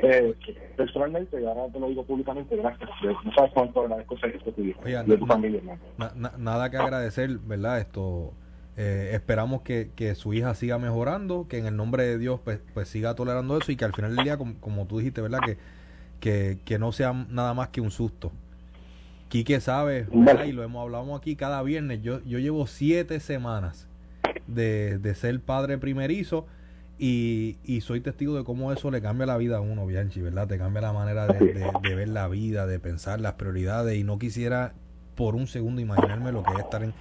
[0.01, 0.33] eh,
[0.75, 2.89] personalmente y ahora te lo digo públicamente gracias.
[3.23, 4.75] No sabes cuánto agradezco esto tuyo.
[4.83, 5.61] De tu familia
[6.37, 8.33] nada que agradecer verdad esto
[8.81, 12.61] eh, esperamos que, que, su hija siga mejorando que en el nombre de Dios pues,
[12.73, 15.57] pues siga tolerando eso y que al final del día como, tú dijiste verdad que,
[16.21, 18.31] que, que no sea nada más que un susto.
[19.27, 20.07] Quique sabe,
[20.47, 23.85] y lo hemos hablado aquí cada viernes, yo, yo llevo siete semanas
[24.47, 26.47] de, ser padre primerizo
[26.97, 30.47] Y, y, soy testigo de cómo eso le cambia la vida a uno, Bianchi, ¿verdad?
[30.47, 34.71] Te cambia la manera de, ver la vida, de pensar las prioridades y no quisiera
[35.15, 36.93] por un segundo imaginarme lo que es estar en,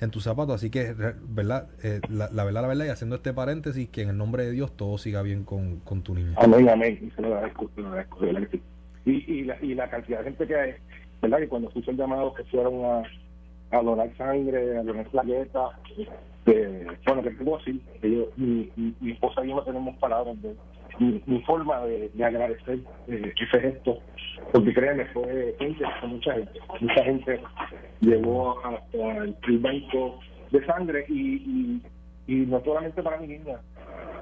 [0.00, 0.56] en tus zapatos.
[0.56, 0.92] Así que,
[1.28, 1.68] ¿verdad?
[1.82, 4.76] Eh, la, verdad, la verdad, y haciendo este paréntesis, que en el nombre de Dios
[4.76, 6.34] todo siga bien con, con tu niño.
[6.36, 7.12] Amén, amén.
[9.06, 10.74] Y, y, la, y la cantidad de gente que hay,
[11.22, 11.38] ¿verdad?
[11.38, 13.02] Que cuando escucho el llamado que fueron a,
[13.70, 15.70] a donar sangre, a donar plaquetas,
[16.46, 17.80] eh, bueno, que tengo así,
[18.36, 20.54] mi, mi, esposa y yo no tenemos palabras de
[20.98, 23.98] mi, forma de, agradecer eh, ese gesto,
[24.52, 27.40] porque créanme, fue gente, fue mucha gente, mucha gente
[28.00, 31.80] llegó hasta el, banco de sangre y,
[32.26, 33.60] y, no solamente para mi niña,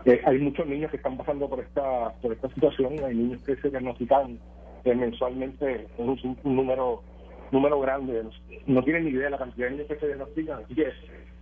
[0.04, 3.56] eh, hay muchos niños que están pasando por esta por esta situación, hay niños que
[3.56, 4.38] se diagnostican
[4.84, 7.02] eh, mensualmente un, un número
[7.50, 8.24] número grande,
[8.66, 10.88] no tienen ni idea de la cantidad de niños que se diagnostican, así que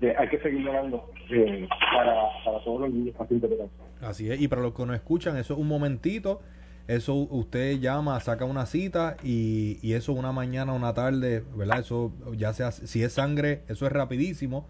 [0.01, 2.15] eh, hay que seguir ganando eh, para,
[2.45, 3.69] para todos los niños pacientes de
[4.01, 6.41] Así es, y para los que nos escuchan, eso es un momentito,
[6.87, 11.81] eso usted llama, saca una cita y, y eso una mañana, una tarde, ¿verdad?
[11.81, 14.67] Eso ya sea, si es sangre, eso es rapidísimo,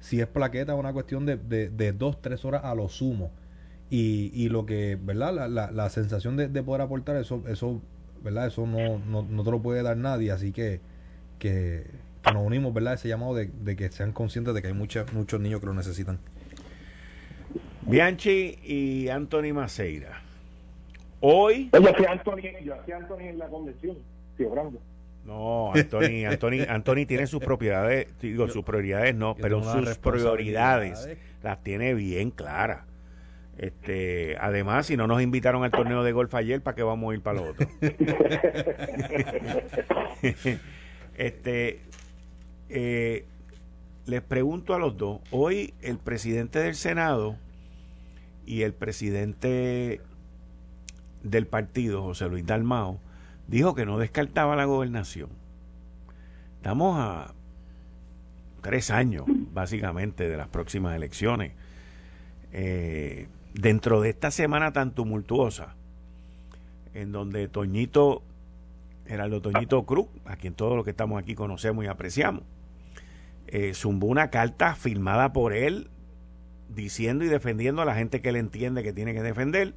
[0.00, 3.30] si es plaqueta, una cuestión de, de, dos, tres horas a lo sumo.
[3.90, 5.32] Y, y lo que, ¿verdad?
[5.34, 7.80] La, la, la sensación de, de, poder aportar, eso, eso,
[8.22, 8.46] ¿verdad?
[8.46, 10.80] Eso no, no, no te lo puede dar nadie, así que,
[11.38, 11.84] que
[12.32, 12.94] nos unimos, ¿verdad?
[12.94, 16.18] Ese llamado de, que sean conscientes de que hay muchos muchos niños que lo necesitan.
[17.82, 20.22] Bianchi y Anthony Maceira.
[21.20, 21.70] Hoy.
[21.72, 23.96] Oye, Anthony, yo hacía Anthony en la convención,
[24.36, 24.78] tío Brando.
[25.24, 31.08] No, Anthony, Anthony, Anthony tiene sus propiedades, digo, sus prioridades no, pero sus prioridades
[31.42, 32.87] las tiene bien claras.
[33.58, 37.14] Este, además, si no nos invitaron al torneo de golf ayer, ¿para qué vamos a
[37.14, 37.66] ir para lo otro?
[41.16, 41.80] este,
[42.68, 43.24] eh,
[44.06, 47.36] les pregunto a los dos, hoy el presidente del Senado
[48.46, 50.00] y el presidente
[51.24, 53.00] del partido, José Luis Dalmao,
[53.48, 55.30] dijo que no descartaba la gobernación.
[56.58, 57.34] Estamos a
[58.62, 61.52] tres años, básicamente, de las próximas elecciones.
[62.52, 63.26] Eh,
[63.58, 65.74] dentro de esta semana tan tumultuosa,
[66.94, 68.22] en donde Toñito,
[69.04, 72.44] Geraldo Toñito Cruz, a quien todos los que estamos aquí conocemos y apreciamos,
[73.48, 75.90] eh, zumbó una carta firmada por él
[76.68, 79.74] diciendo y defendiendo a la gente que él entiende que tiene que defender,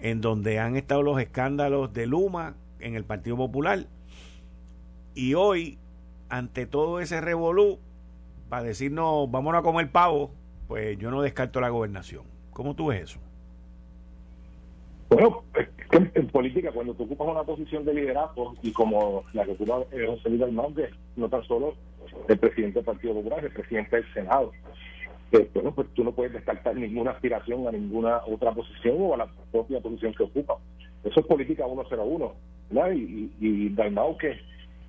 [0.00, 3.88] en donde han estado los escándalos de Luma en el Partido Popular.
[5.14, 5.76] Y hoy,
[6.30, 7.78] ante todo ese revolú,
[8.48, 10.30] para decirnos, vámonos a comer pavo,
[10.66, 12.39] pues yo no descarto la gobernación.
[12.60, 13.18] ¿Cómo tú ves eso?
[15.08, 15.44] Bueno,
[16.12, 20.28] en política, cuando tú ocupas una posición de liderazgo y como la que ocupa José
[20.28, 21.74] Luis Hernández, no tan solo
[22.28, 24.52] el presidente del Partido Popular, el presidente del Senado.
[25.32, 29.16] Eh, bueno, pues tú no puedes descartar ninguna aspiración a ninguna otra posición o a
[29.16, 30.58] la propia posición que ocupa.
[31.02, 32.34] Eso es política 101,
[32.68, 32.92] ¿verdad?
[32.92, 33.74] Y, y, y
[34.18, 34.38] que,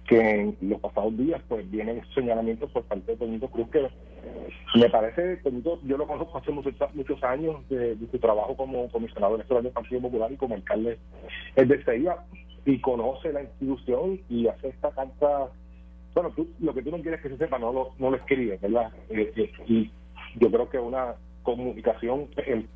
[0.07, 3.87] que en los pasados días pues vienen señalamientos por parte de Toñito Cruz que
[4.75, 9.35] me parece, Toñito, yo lo conozco hace muchos, muchos años de, su trabajo como comisionado
[9.35, 10.97] electoral del Partido Popular y como alcalde
[11.55, 12.17] de Sevilla
[12.65, 15.49] y conoce la institución y hace esta carta
[16.13, 18.59] bueno, tú, lo que tú no quieres que se sepa no lo, no lo escribes,
[18.61, 18.91] ¿verdad?
[19.09, 19.91] Eh, eh, y
[20.35, 22.27] yo creo que una comunicación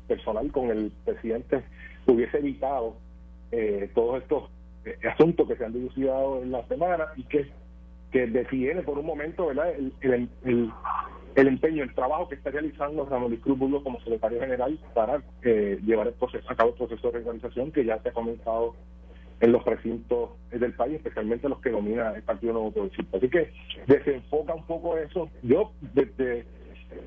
[0.06, 1.62] personal con el presidente
[2.06, 2.96] hubiese evitado
[3.52, 4.50] eh, todos estos
[5.10, 7.48] asuntos que se han dilucidado en la semana y que,
[8.10, 9.70] que detiene por un momento, ¿verdad?
[9.70, 10.72] El, el,
[11.34, 16.08] el, empeño, el trabajo que está realizando Ramón Luis Cruz como secretario general para llevar
[16.08, 18.74] el proceso, a cabo el proceso de organización que ya se ha comenzado
[19.40, 23.18] en los recintos del país, especialmente los que domina el Partido Nuevo Progresista.
[23.18, 23.52] Así que
[23.86, 25.28] desenfoca un poco eso.
[25.42, 26.46] Yo, desde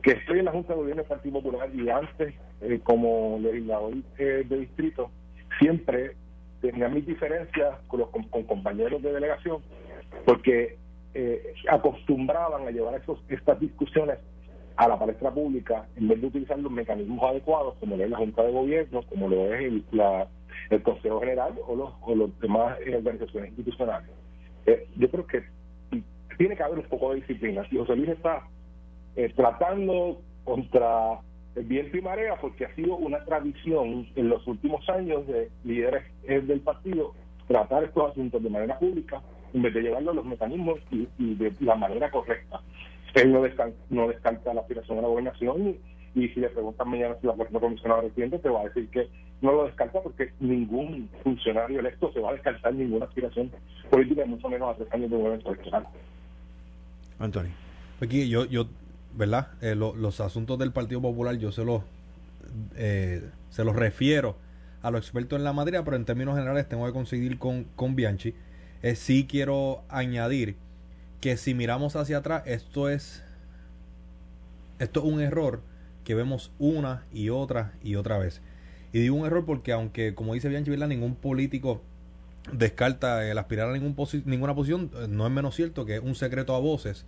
[0.03, 3.93] que estoy en la Junta de Gobierno del Partido Popular y antes eh, como legislador
[4.17, 5.09] eh, de distrito,
[5.59, 6.15] siempre
[6.62, 9.62] tenía mis diferencias con, los, con, compañeros de delegación,
[10.26, 10.78] porque
[11.13, 14.19] eh, acostumbraban a llevar esos, estas discusiones
[14.76, 18.17] a la palestra pública en vez de utilizar los mecanismos adecuados, como lo es la
[18.17, 20.28] Junta de Gobierno, como lo es el, la
[20.69, 24.10] el Consejo General o los, o los demás organizaciones institucionales.
[24.66, 25.43] Eh, yo creo que
[26.38, 27.66] tiene que haber un poco de disciplina.
[27.72, 28.47] Y José Luis está
[29.16, 31.20] eh, tratando contra
[31.64, 36.41] viento y marea porque ha sido una tradición en los últimos años de líderes eh,
[36.41, 37.14] del partido
[37.47, 39.22] tratar estos asuntos de manera pública
[39.53, 42.62] en vez de llevarlo a los mecanismos y, de la manera correcta.
[43.16, 45.76] Él no descarta, no descarta la aspiración a la gobernación
[46.16, 49.07] y si le preguntan mañana si la próxima comisionada reciente, te va a decir que
[49.41, 53.51] no lo descarta porque ningún funcionario electo se va a descartar ninguna aspiración
[53.89, 55.88] política, mucho menos a tres años de un evento electoral.
[57.18, 57.51] Antonio.
[58.01, 58.66] Aquí yo, yo
[59.16, 59.49] ¿verdad?
[59.62, 61.84] Eh, los asuntos del Partido Popular yo se los
[62.76, 64.38] eh, se los refiero
[64.82, 67.95] a los expertos en la materia, pero en términos generales tengo que coincidir con, con
[67.95, 68.34] Bianchi.
[68.82, 70.55] Eh, sí quiero añadir
[71.20, 73.24] que si miramos hacia atrás, esto es,
[74.80, 75.62] esto es un error
[76.05, 78.41] que vemos una y otra y otra vez.
[78.93, 81.82] Y digo un error porque aunque, como dice Bianchi, ningún político
[82.53, 83.95] descarta el aspirar a ningún
[84.26, 87.05] ninguna posición, eh, no es menos cierto que es un secreto a voces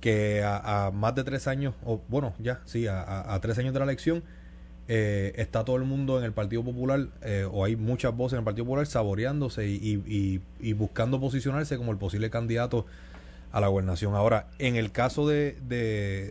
[0.00, 3.84] que a, más de tres años, o bueno, ya, sí, a, tres años de la
[3.84, 4.22] elección,
[4.88, 8.38] eh, está todo el mundo en el Partido Popular, eh, o hay muchas voces en
[8.40, 12.86] el Partido Popular saboreándose y, y, buscando posicionarse como el posible candidato
[13.52, 14.14] a la gobernación.
[14.14, 15.56] Ahora, en el caso de,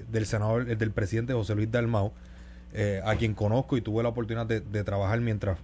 [0.10, 2.12] del senador, del presidente José Luis Dalmau,
[3.04, 5.58] a quien conozco y tuve la oportunidad de, de trabajar mientras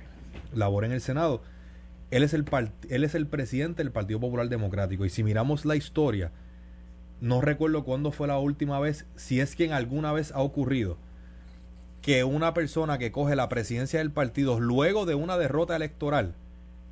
[0.53, 1.41] laboré en el Senado,
[2.11, 2.45] él es, el
[2.89, 5.05] él es el presidente del Partido Popular Democrático.
[5.05, 6.31] Y si miramos la historia,
[7.21, 10.97] no recuerdo cuándo fue la última vez, si es que en alguna vez ha ocurrido,
[12.01, 16.35] que una persona que coge la presidencia del partido luego de una derrota electoral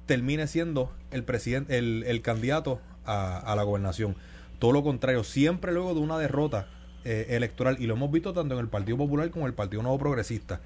[0.06, 4.16] termine siendo el, presidente, el, candidato a, la gobernación.
[4.60, 6.68] Todo lo contrario, siempre luego de una derrota
[7.06, 9.84] eh, electoral, y lo hemos visto tanto en el Partido Popular como en el Partido
[9.84, 10.62] Nuevo Progresista,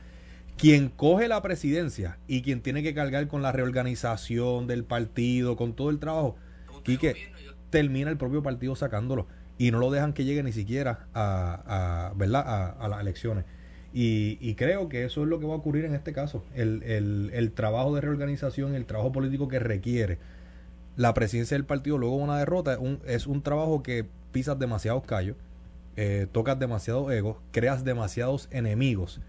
[0.57, 5.73] quien coge la presidencia y quien tiene que cargar con la reorganización del partido, con
[5.73, 6.35] todo el trabajo,
[6.83, 7.31] que
[7.69, 9.27] termina el propio partido sacándolo
[9.57, 12.75] y no lo dejan que llegue ni siquiera a, ¿verdad?
[12.79, 13.45] a, las elecciones.
[13.93, 16.43] Y, creo que eso es lo que va a ocurrir en este caso.
[16.53, 20.19] El, trabajo de reorganización, el trabajo político que requiere
[20.97, 25.03] la presidencia del partido luego una derrota es un, es un trabajo que pisas demasiados
[25.05, 25.35] callos,
[25.95, 29.21] eh, tocas demasiados egos, creas demasiados enemigos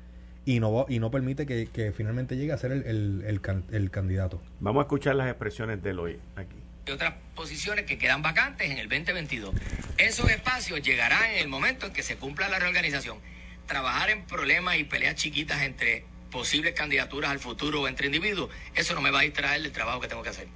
[0.45, 3.23] y no, y no permite que, finalmente llegue a ser el,
[3.71, 4.41] el, candidato.
[4.61, 6.57] Vamos a escuchar las expresiones de hoy aquí.
[6.89, 9.55] Y otras posiciones que quedan vacantes en el 2022.
[9.99, 13.19] Esos espacios llegarán en el momento en que se cumpla la reorganización.
[13.67, 18.95] Trabajar en problemas y peleas chiquitas entre posibles candidaturas al futuro o entre individuos, eso
[18.95, 20.49] no me va a distraer del trabajo que tengo que hacer.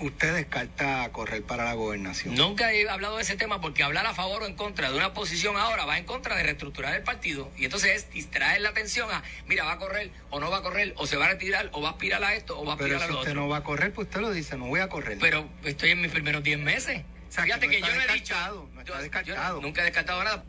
[0.00, 2.36] ¿Usted descarta correr para la gobernación?
[2.36, 5.12] Nunca he hablado de ese tema porque hablar a favor o en contra de una
[5.12, 7.50] posición ahora va en contra de reestructurar el partido.
[7.56, 10.62] Y entonces es distraer la atención a, mira, va a correr o no va a
[10.62, 12.76] correr, o se va a retirar, o va a aspirar a esto, o va a
[12.76, 14.80] aspirar a lo si usted no va a correr, pues usted lo dice, no voy
[14.80, 15.18] a correr.
[15.20, 17.02] Pero estoy en mis primeros 10 meses.
[17.30, 18.34] Fíjate que, yo no he dicho.
[18.74, 19.60] No está descartado.
[19.60, 20.44] nunca he descartado nada.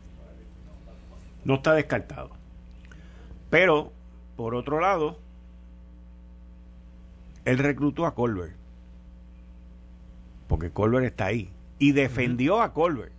[1.44, 2.36] No está descartado.
[3.50, 3.92] Pero,
[4.36, 5.18] por otro lado,
[7.44, 8.59] él reclutó a Colbert
[10.50, 11.48] porque Colbert está ahí,
[11.78, 13.12] y defendió a Colbert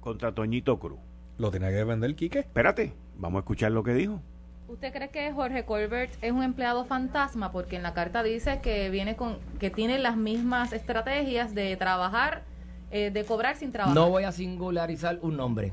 [0.00, 0.98] contra Toñito Cruz.
[1.38, 2.40] ¿Lo tenía que defender Quique?
[2.40, 4.20] Espérate, vamos a escuchar lo que dijo.
[4.66, 7.52] ¿Usted cree que Jorge Colbert es un empleado fantasma?
[7.52, 12.42] Porque en la carta dice que viene con, que tiene las mismas estrategias de trabajar,
[12.90, 13.94] eh, de cobrar sin trabajar.
[13.94, 15.72] No voy a singularizar un nombre.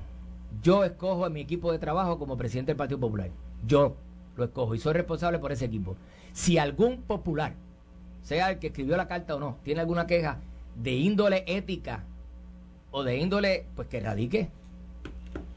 [0.61, 3.31] Yo escojo a mi equipo de trabajo como presidente del Partido Popular.
[3.65, 3.95] Yo
[4.37, 5.95] lo escojo y soy responsable por ese equipo.
[6.31, 7.55] Si algún popular
[8.23, 10.39] sea el que escribió la carta o no, tiene alguna queja
[10.75, 12.03] de índole ética
[12.91, 14.49] o de índole, pues que radique,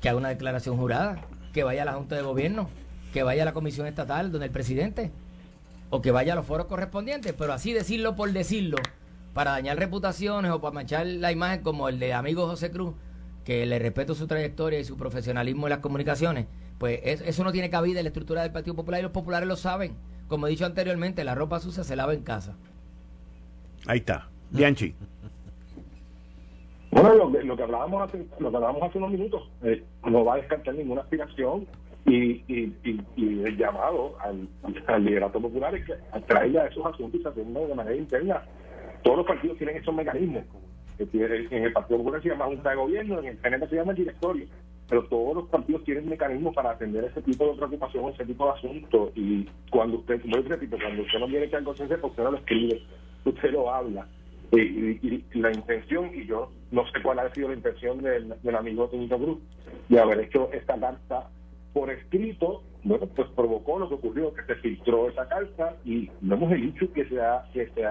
[0.01, 2.69] que haga una declaración jurada, que vaya a la Junta de Gobierno,
[3.13, 5.11] que vaya a la Comisión Estatal donde el presidente,
[5.91, 8.77] o que vaya a los foros correspondientes, pero así decirlo por decirlo,
[9.35, 12.95] para dañar reputaciones o para manchar la imagen como el de amigo José Cruz,
[13.45, 16.47] que le respeto su trayectoria y su profesionalismo en las comunicaciones,
[16.79, 19.57] pues eso no tiene cabida en la estructura del Partido Popular y los populares lo
[19.57, 19.95] saben.
[20.29, 22.57] Como he dicho anteriormente, la ropa sucia se lava en casa.
[23.87, 24.29] Ahí está.
[24.51, 24.95] Bianchi.
[26.91, 30.35] Bueno, lo, lo, que hablábamos hace, lo que hablábamos hace unos minutos, eh, no va
[30.35, 31.67] a descartar ninguna aspiración
[32.07, 32.73] y, y,
[33.17, 34.49] y, el llamado al,
[34.87, 35.95] al, liderato popular es que
[36.27, 38.43] traiga a esos asuntos y se de manera interna.
[39.03, 40.45] Todos los partidos tienen esos mecanismos.
[40.99, 43.99] En el Partido Popular se llama Junta de Gobierno, en el PNP se llama el
[43.99, 44.47] directorio
[44.89, 48.53] pero todos los partidos tienen mecanismos para atender ese tipo de preocupación, ese tipo de
[48.53, 49.11] asuntos.
[49.15, 52.33] Y cuando usted, yo repito, cuando usted no viene que al consenso, pues usted no
[52.33, 52.83] lo escribe,
[53.25, 54.07] usted lo habla.
[54.53, 59.19] Y, la intención, y yo no sé cuál ha sido la intención del, amigo Tinito
[59.19, 59.39] Cruz,
[59.89, 61.29] de haber hecho esta carta
[61.73, 66.37] por escrito, bueno, pues provocó lo que ocurrió, que se filtró esa carta y no
[66.37, 67.83] hemos dicho que se ha, que se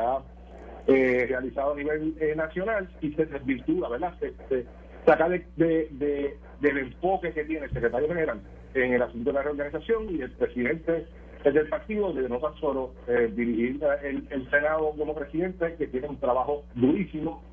[0.87, 4.13] eh, realizado a nivel eh, nacional y se desvirtúa, ¿verdad?
[4.19, 4.65] Se,
[5.05, 8.41] saca de del enfoque que tiene el secretario general
[8.73, 11.05] en el asunto de la reorganización y el presidente
[11.43, 16.63] del partido, de no solo eh, dirigir el, Senado como presidente, que tiene un trabajo
[16.73, 17.43] durísimo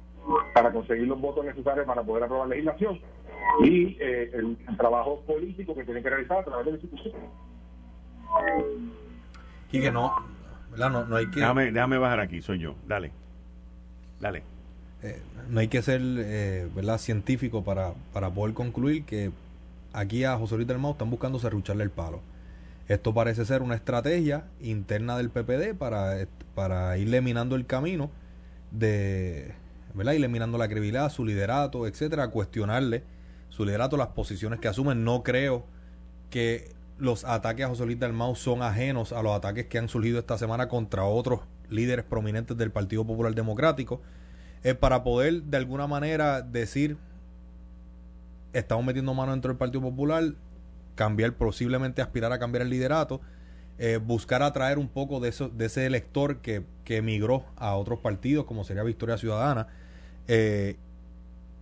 [0.55, 3.01] para conseguir los votos necesarios para poder aprobar legislación,
[3.65, 7.15] y eh, el, trabajo político que tiene que realizar a través de la institución.
[9.73, 10.15] Y que no,
[10.77, 11.41] no, no hay que...
[11.41, 13.11] Déjame, déjame bajar aquí, soy yo, dale,
[14.21, 14.45] dale.
[15.03, 16.99] Eh, no hay que ser eh, ¿verdad?
[16.99, 19.31] científico para, para poder concluir que
[19.93, 22.21] aquí a José Luis del Mau están buscando serrucharle el palo.
[22.89, 28.11] Esto parece ser una estrategia interna del PPD para, para irle el camino
[28.73, 29.55] de,
[29.95, 30.13] ¿verdad?
[30.15, 33.05] Irle minando la credibilidad, su liderato, etcétera, cuestionarle
[33.49, 35.05] su liderato, las posiciones que asumen.
[35.05, 35.67] No creo
[36.31, 40.19] que los ataques a José Luis Dalmau son ajenos a los ataques que han surgido
[40.19, 44.01] esta semana contra otros líderes prominentes del Partido Popular Democrático.
[44.63, 46.99] Eh, para poder de alguna manera decir
[48.53, 50.35] estamos metiendo mano dentro del Partido Popular,
[50.95, 53.21] cambiar, posiblemente aspirar a cambiar el liderato,
[53.79, 58.01] eh, buscar atraer un poco de, eso, de ese elector que, que emigró a otros
[58.01, 59.69] partidos, como sería Victoria Ciudadana,
[60.29, 60.77] eh,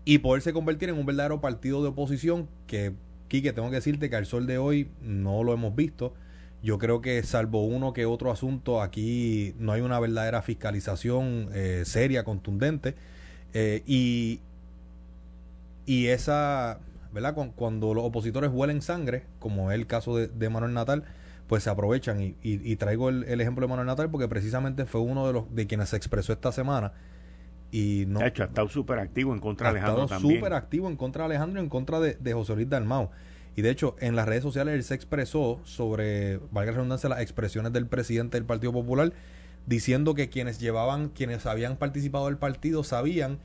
[0.05, 2.95] y poderse convertir en un verdadero partido de oposición que,
[3.29, 6.15] Quique, tengo que decirte que al sol de hoy no lo hemos visto.
[6.63, 11.83] Yo creo que salvo uno que otro asunto, aquí no hay una verdadera fiscalización eh,
[11.85, 12.95] seria, contundente.
[13.55, 14.41] y,
[15.89, 16.81] y esa,
[17.13, 17.35] ¿verdad?
[17.57, 21.05] Cuando, los opositores huelen sangre, como es el caso de, Manuel Natal,
[21.47, 22.21] pues se aprovechan.
[22.21, 25.67] Y, y, traigo el, ejemplo de Manuel Natal porque precisamente fue uno de los de
[25.67, 26.93] quienes se expresó esta semana.
[27.71, 30.03] Y no, ha hecho, ha estado súper activo en contra de Alejandro.
[30.03, 32.69] Ha estado súper activo en contra de Alejandro y en contra de, de José Luis
[32.69, 33.11] Dalmau.
[33.59, 37.23] Y de hecho, en las redes sociales él se expresó sobre, valga la redundancia, las
[37.23, 39.13] expresiones del presidente del Partido Popular,
[39.67, 43.41] diciendo que quienes llevaban, quienes habían participado del partido sabían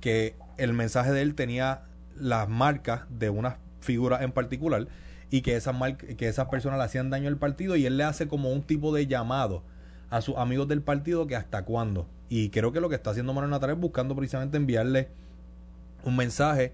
[0.00, 1.82] que el mensaje de él tenía
[2.16, 4.88] las marcas de una figura en particular
[5.28, 5.76] y que esas,
[6.16, 8.94] que esas personas le hacían daño al partido y él le hace como un tipo
[8.94, 9.64] de llamado
[10.08, 12.08] a sus amigos del partido que hasta cuándo.
[12.30, 15.08] Y creo que lo que está haciendo Manuel Natal es buscando precisamente enviarle
[16.04, 16.72] un mensaje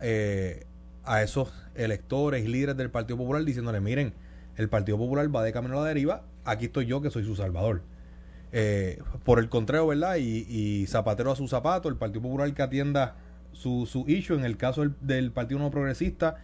[0.00, 0.66] eh,
[1.04, 4.14] a esos electores y líderes del Partido Popular diciéndole, miren,
[4.56, 7.36] el Partido Popular va de camino a la deriva, aquí estoy yo que soy su
[7.36, 7.82] salvador.
[8.52, 10.16] Eh, por el contrario, ¿verdad?
[10.16, 13.16] Y, zapatero a su zapato, el Partido Popular que atienda
[13.52, 14.36] su, su issue.
[14.36, 16.36] En el caso del, Partido No Progresista,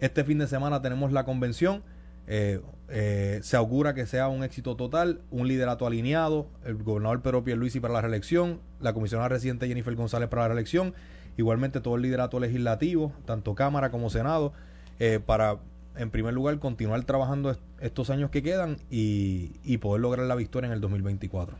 [0.00, 1.82] este fin de semana tenemos la convención.
[2.26, 7.44] Eh, eh, se augura que sea un éxito total, un liderato alineado, el gobernador Pedro
[7.44, 10.94] Pierluisi para la reelección, la comisionada residente Jennifer González para la reelección,
[11.36, 14.52] igualmente todo el liderato legislativo, tanto Cámara como Senado,
[14.98, 15.58] eh, para
[15.96, 20.68] en primer lugar continuar trabajando estos años que quedan y, y poder lograr la victoria
[20.68, 21.56] en el 2024.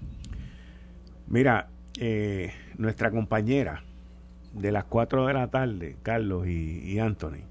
[1.27, 1.69] Mira,
[2.79, 3.83] nuestra compañera
[4.53, 7.45] de las 4 de la tarde, Carlos y, Anthony,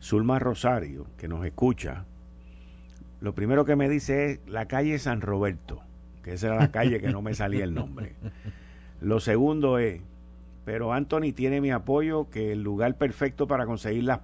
[0.00, 2.04] Zulma Rosario, que nos escucha,
[3.20, 5.82] lo primero que me dice es la calle San Roberto,
[6.22, 8.14] que esa era la calle que no me salía el nombre.
[9.00, 10.02] Lo segundo es,
[10.70, 14.20] pero Anthony tiene mi apoyo, que el lugar perfecto para conseguir las,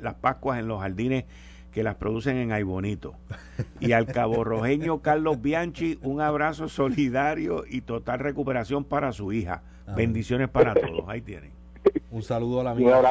[0.00, 1.26] las Pascuas en los jardines
[1.72, 3.16] que las producen en Aybonito.
[3.80, 9.62] Y al caborrojeño Carlos Bianchi, un abrazo solidario y total recuperación para su hija.
[9.94, 11.04] Bendiciones para todos.
[11.06, 11.50] Ahí tienen.
[12.10, 13.02] Un saludo a la amiga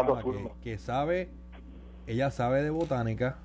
[0.64, 1.30] que, sabe,
[2.08, 3.38] ella sabe de botánica,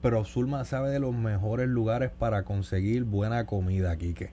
[0.00, 4.30] pero Zulma sabe de los mejores lugares para conseguir buena comida, Quique.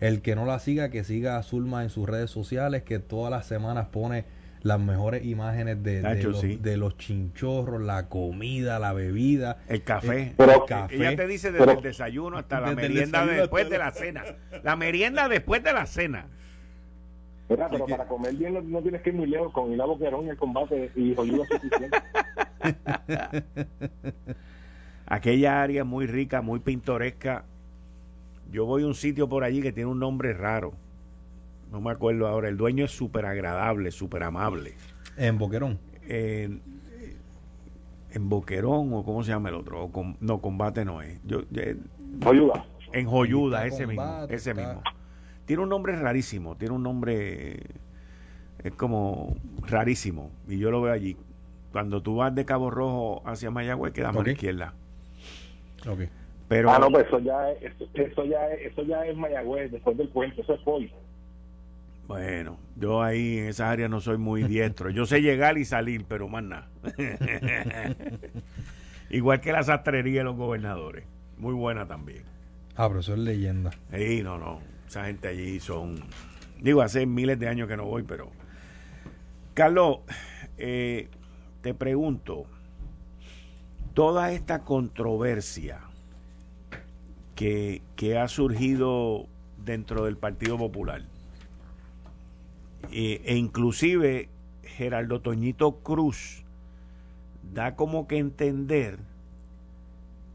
[0.00, 3.30] El que no la siga, que siga a Zulma en sus redes sociales, que todas
[3.30, 4.24] las semanas pone
[4.62, 10.34] las mejores imágenes de, de, los, chinchorros, la comida, la bebida, el café.
[10.38, 10.96] el café.
[10.96, 14.24] Ella te dice desde el desayuno hasta la merienda después de la cena.
[14.62, 16.28] La merienda después de la cena
[17.48, 20.36] pero para comer bien no, tienes que ir muy lejos con Hilabo Querón y el
[20.36, 21.98] combate y oliva suficiente.
[25.06, 27.44] Aquella área muy rica, muy pintoresca.
[28.50, 30.72] Yo voy a un sitio por allí que tiene un nombre raro.
[31.70, 32.48] No me acuerdo ahora.
[32.48, 34.74] El dueño es súper agradable, súper amable.
[35.16, 35.78] ¿En Boquerón?
[38.14, 39.90] en Boquerón o cómo se llama el otro.
[40.20, 41.20] no, combate no es.
[41.24, 41.76] Yo, eh,
[42.22, 42.64] Joyuda.
[42.92, 44.26] En Joyuda, ese mismo.
[44.28, 44.82] Ese mismo.
[45.46, 47.60] Tiene un nombre rarísimo, tiene un nombre,
[48.62, 49.36] es como
[49.66, 51.16] rarísimo, y yo lo veo allí.
[51.72, 54.74] Cuando tú vas de Cabo Rojo hacia Mayagüez, queda a la izquierda.
[55.86, 56.02] Ok.
[56.48, 60.08] Pero, ah, no, pues eso ya, es, eso, ya, eso ya es Mayagüez, después del
[60.08, 60.92] puente, eso es hoy.
[62.06, 64.90] Bueno, yo ahí en esa área no soy muy diestro.
[64.90, 66.68] Yo sé llegar y salir, pero más nada.
[69.10, 71.04] Igual que la sastrería de los gobernadores.
[71.38, 72.24] Muy buena también.
[72.76, 73.70] Ah, pero eso es leyenda.
[73.92, 74.60] Sí, no, no.
[74.86, 75.96] Esa gente allí son,
[76.60, 78.30] digo, hace miles de años que no voy, pero...
[79.54, 80.00] Carlos,
[80.58, 81.08] eh,
[81.62, 82.44] te pregunto,
[83.94, 85.80] toda esta controversia
[87.34, 87.82] que,
[88.18, 89.26] ha surgido
[89.64, 91.02] dentro del Partido Popular,
[92.92, 94.28] eh, e inclusive
[94.62, 96.44] Geraldo Toñito Cruz
[97.52, 98.98] da como que entender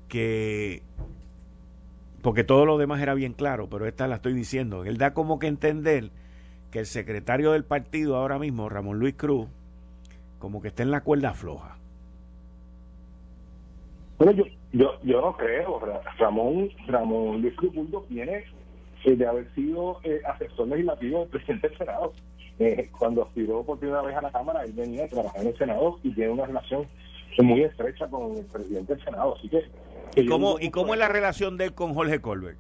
[0.07, 0.81] que
[2.21, 4.83] porque todo lo demás era bien claro, pero esta la estoy diciendo.
[4.83, 6.11] Él da como que entender
[6.71, 9.47] que el secretario del partido ahora mismo, Ramón Luis Cruz,
[10.37, 11.78] como que está en la cuerda floja.
[14.19, 14.43] Bueno, yo,
[14.73, 15.81] yo, yo no creo.
[16.17, 17.73] Ramón, Ramón Luis Cruz
[18.09, 18.43] viene
[19.05, 22.13] eh, de haber sido eh, asesor legislativo del presidente del Senado.
[22.59, 25.57] Eh, cuando aspiró por primera vez a la Cámara, él venía a trabajar en el
[25.57, 26.85] Senado y tiene una relación
[27.37, 29.35] muy estrecha con el presidente del Senado.
[29.37, 29.63] Así que.
[30.17, 32.57] ¿Y cómo, ¿y cómo es la relación de él con Jorge Colbert?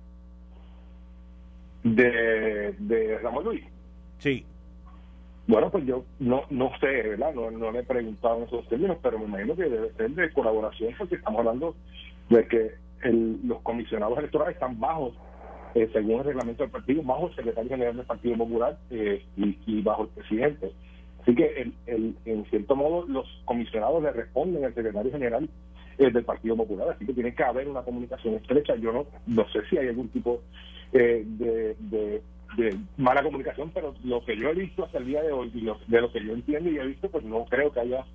[1.83, 3.65] De, de Ramón Luis.
[4.19, 4.45] Sí.
[5.49, 7.33] Bueno, pues yo no no sé, ¿verdad?
[7.33, 10.31] No, no le he preguntado en esos términos, pero me imagino que debe ser de
[10.31, 11.75] colaboración porque estamos hablando
[12.29, 12.71] de que
[13.01, 15.15] el, los comisionados electorales están bajos,
[15.73, 19.81] eh, según el reglamento del partido, bajo el secretario general del Partido Popular eh, y,
[19.81, 20.71] bajo el presidente.
[21.23, 25.49] Así que, el, el, en cierto modo, los comisionados le responden al secretario general
[25.97, 28.75] eh, del Partido Popular, así que tiene que haber una comunicación estrecha.
[28.75, 30.43] Yo no, no sé si hay algún tipo
[30.91, 32.21] de, de
[32.57, 35.61] de mala comunicación, pero lo que yo he visto hasta el día de hoy y
[35.61, 38.05] de lo que yo entiendo y he visto, pues no creo que haya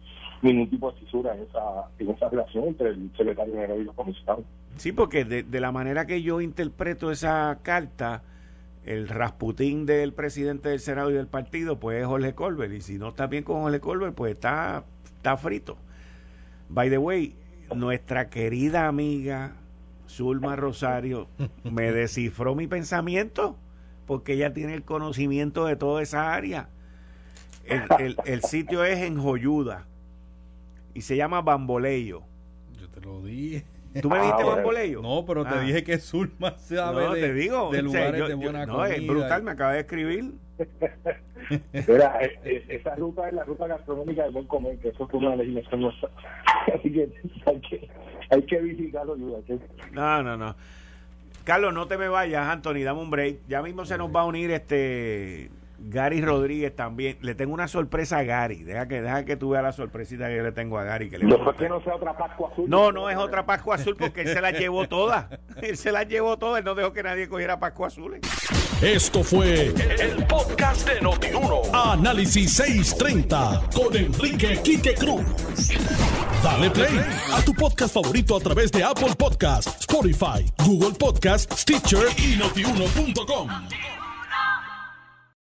[0.43, 3.95] ningún tipo de fisura en esa, en esa relación entre el secretario general y los
[3.95, 4.45] comisionados.
[4.77, 8.23] Sí, porque de, de la manera que yo interpreto esa carta,
[8.85, 12.73] el Rasputín del presidente del Senado y del partido, pues es Jorge Colbert.
[12.73, 15.79] Y si no está bien con Jorge Colbert, pues está, está frito.
[16.69, 17.37] By the way,
[17.75, 19.57] nuestra querida amiga
[20.09, 21.29] Zulma Rosario
[21.65, 23.57] me descifró mi pensamiento
[24.07, 26.69] porque ella tiene el conocimiento de toda esa área.
[27.65, 29.87] El, el, sitio es en Joyuda
[30.93, 32.23] y se llama Bamboleyo.
[32.79, 33.65] Yo te lo dije.
[34.03, 35.01] ¿Tú me dijiste ah, Bamboleyo?
[35.01, 35.61] No, pero te ah.
[35.61, 39.43] dije que Zulma sabe no, de, te digo, de lugares de buena no, es brutal,
[39.43, 40.35] me acaba de escribir.
[41.89, 45.15] Mira, e, e, esa ruta es la ruta gastronómica de buen comer, que eso es
[45.15, 46.11] una legislación nuestra.
[46.75, 47.13] Así que
[47.47, 47.89] hay que,
[48.31, 49.17] hay que visitarlo.
[49.17, 50.57] No, no, no.
[51.45, 53.41] Carlos, no te me vayas, Anthony, dame un break.
[53.49, 55.51] Ya mismo se nos va a unir este
[55.87, 57.19] Gary Rodríguez también.
[57.21, 58.63] Le tengo una sorpresa a Gary.
[58.63, 61.11] Deja que, deja que tú veas la sorpresita que yo le tengo a Gary.
[61.11, 62.69] Que le no, que no sea otra Pascua Azul.
[62.69, 65.29] No, no es otra Pascua Azul porque él se la llevó toda.
[65.61, 66.59] Él se la llevó toda.
[66.59, 68.21] Él no dejó que nadie cogiera Pascua Azul.
[68.81, 71.63] Esto fue el, podcast de Notiuno.
[71.73, 75.25] Análisis 630 con Enrique Quique Cruz.
[76.43, 77.01] Dale play
[77.33, 83.49] a tu podcast favorito a través de Apple Podcasts, Spotify, Google Podcasts, Stitcher y notiuno.com.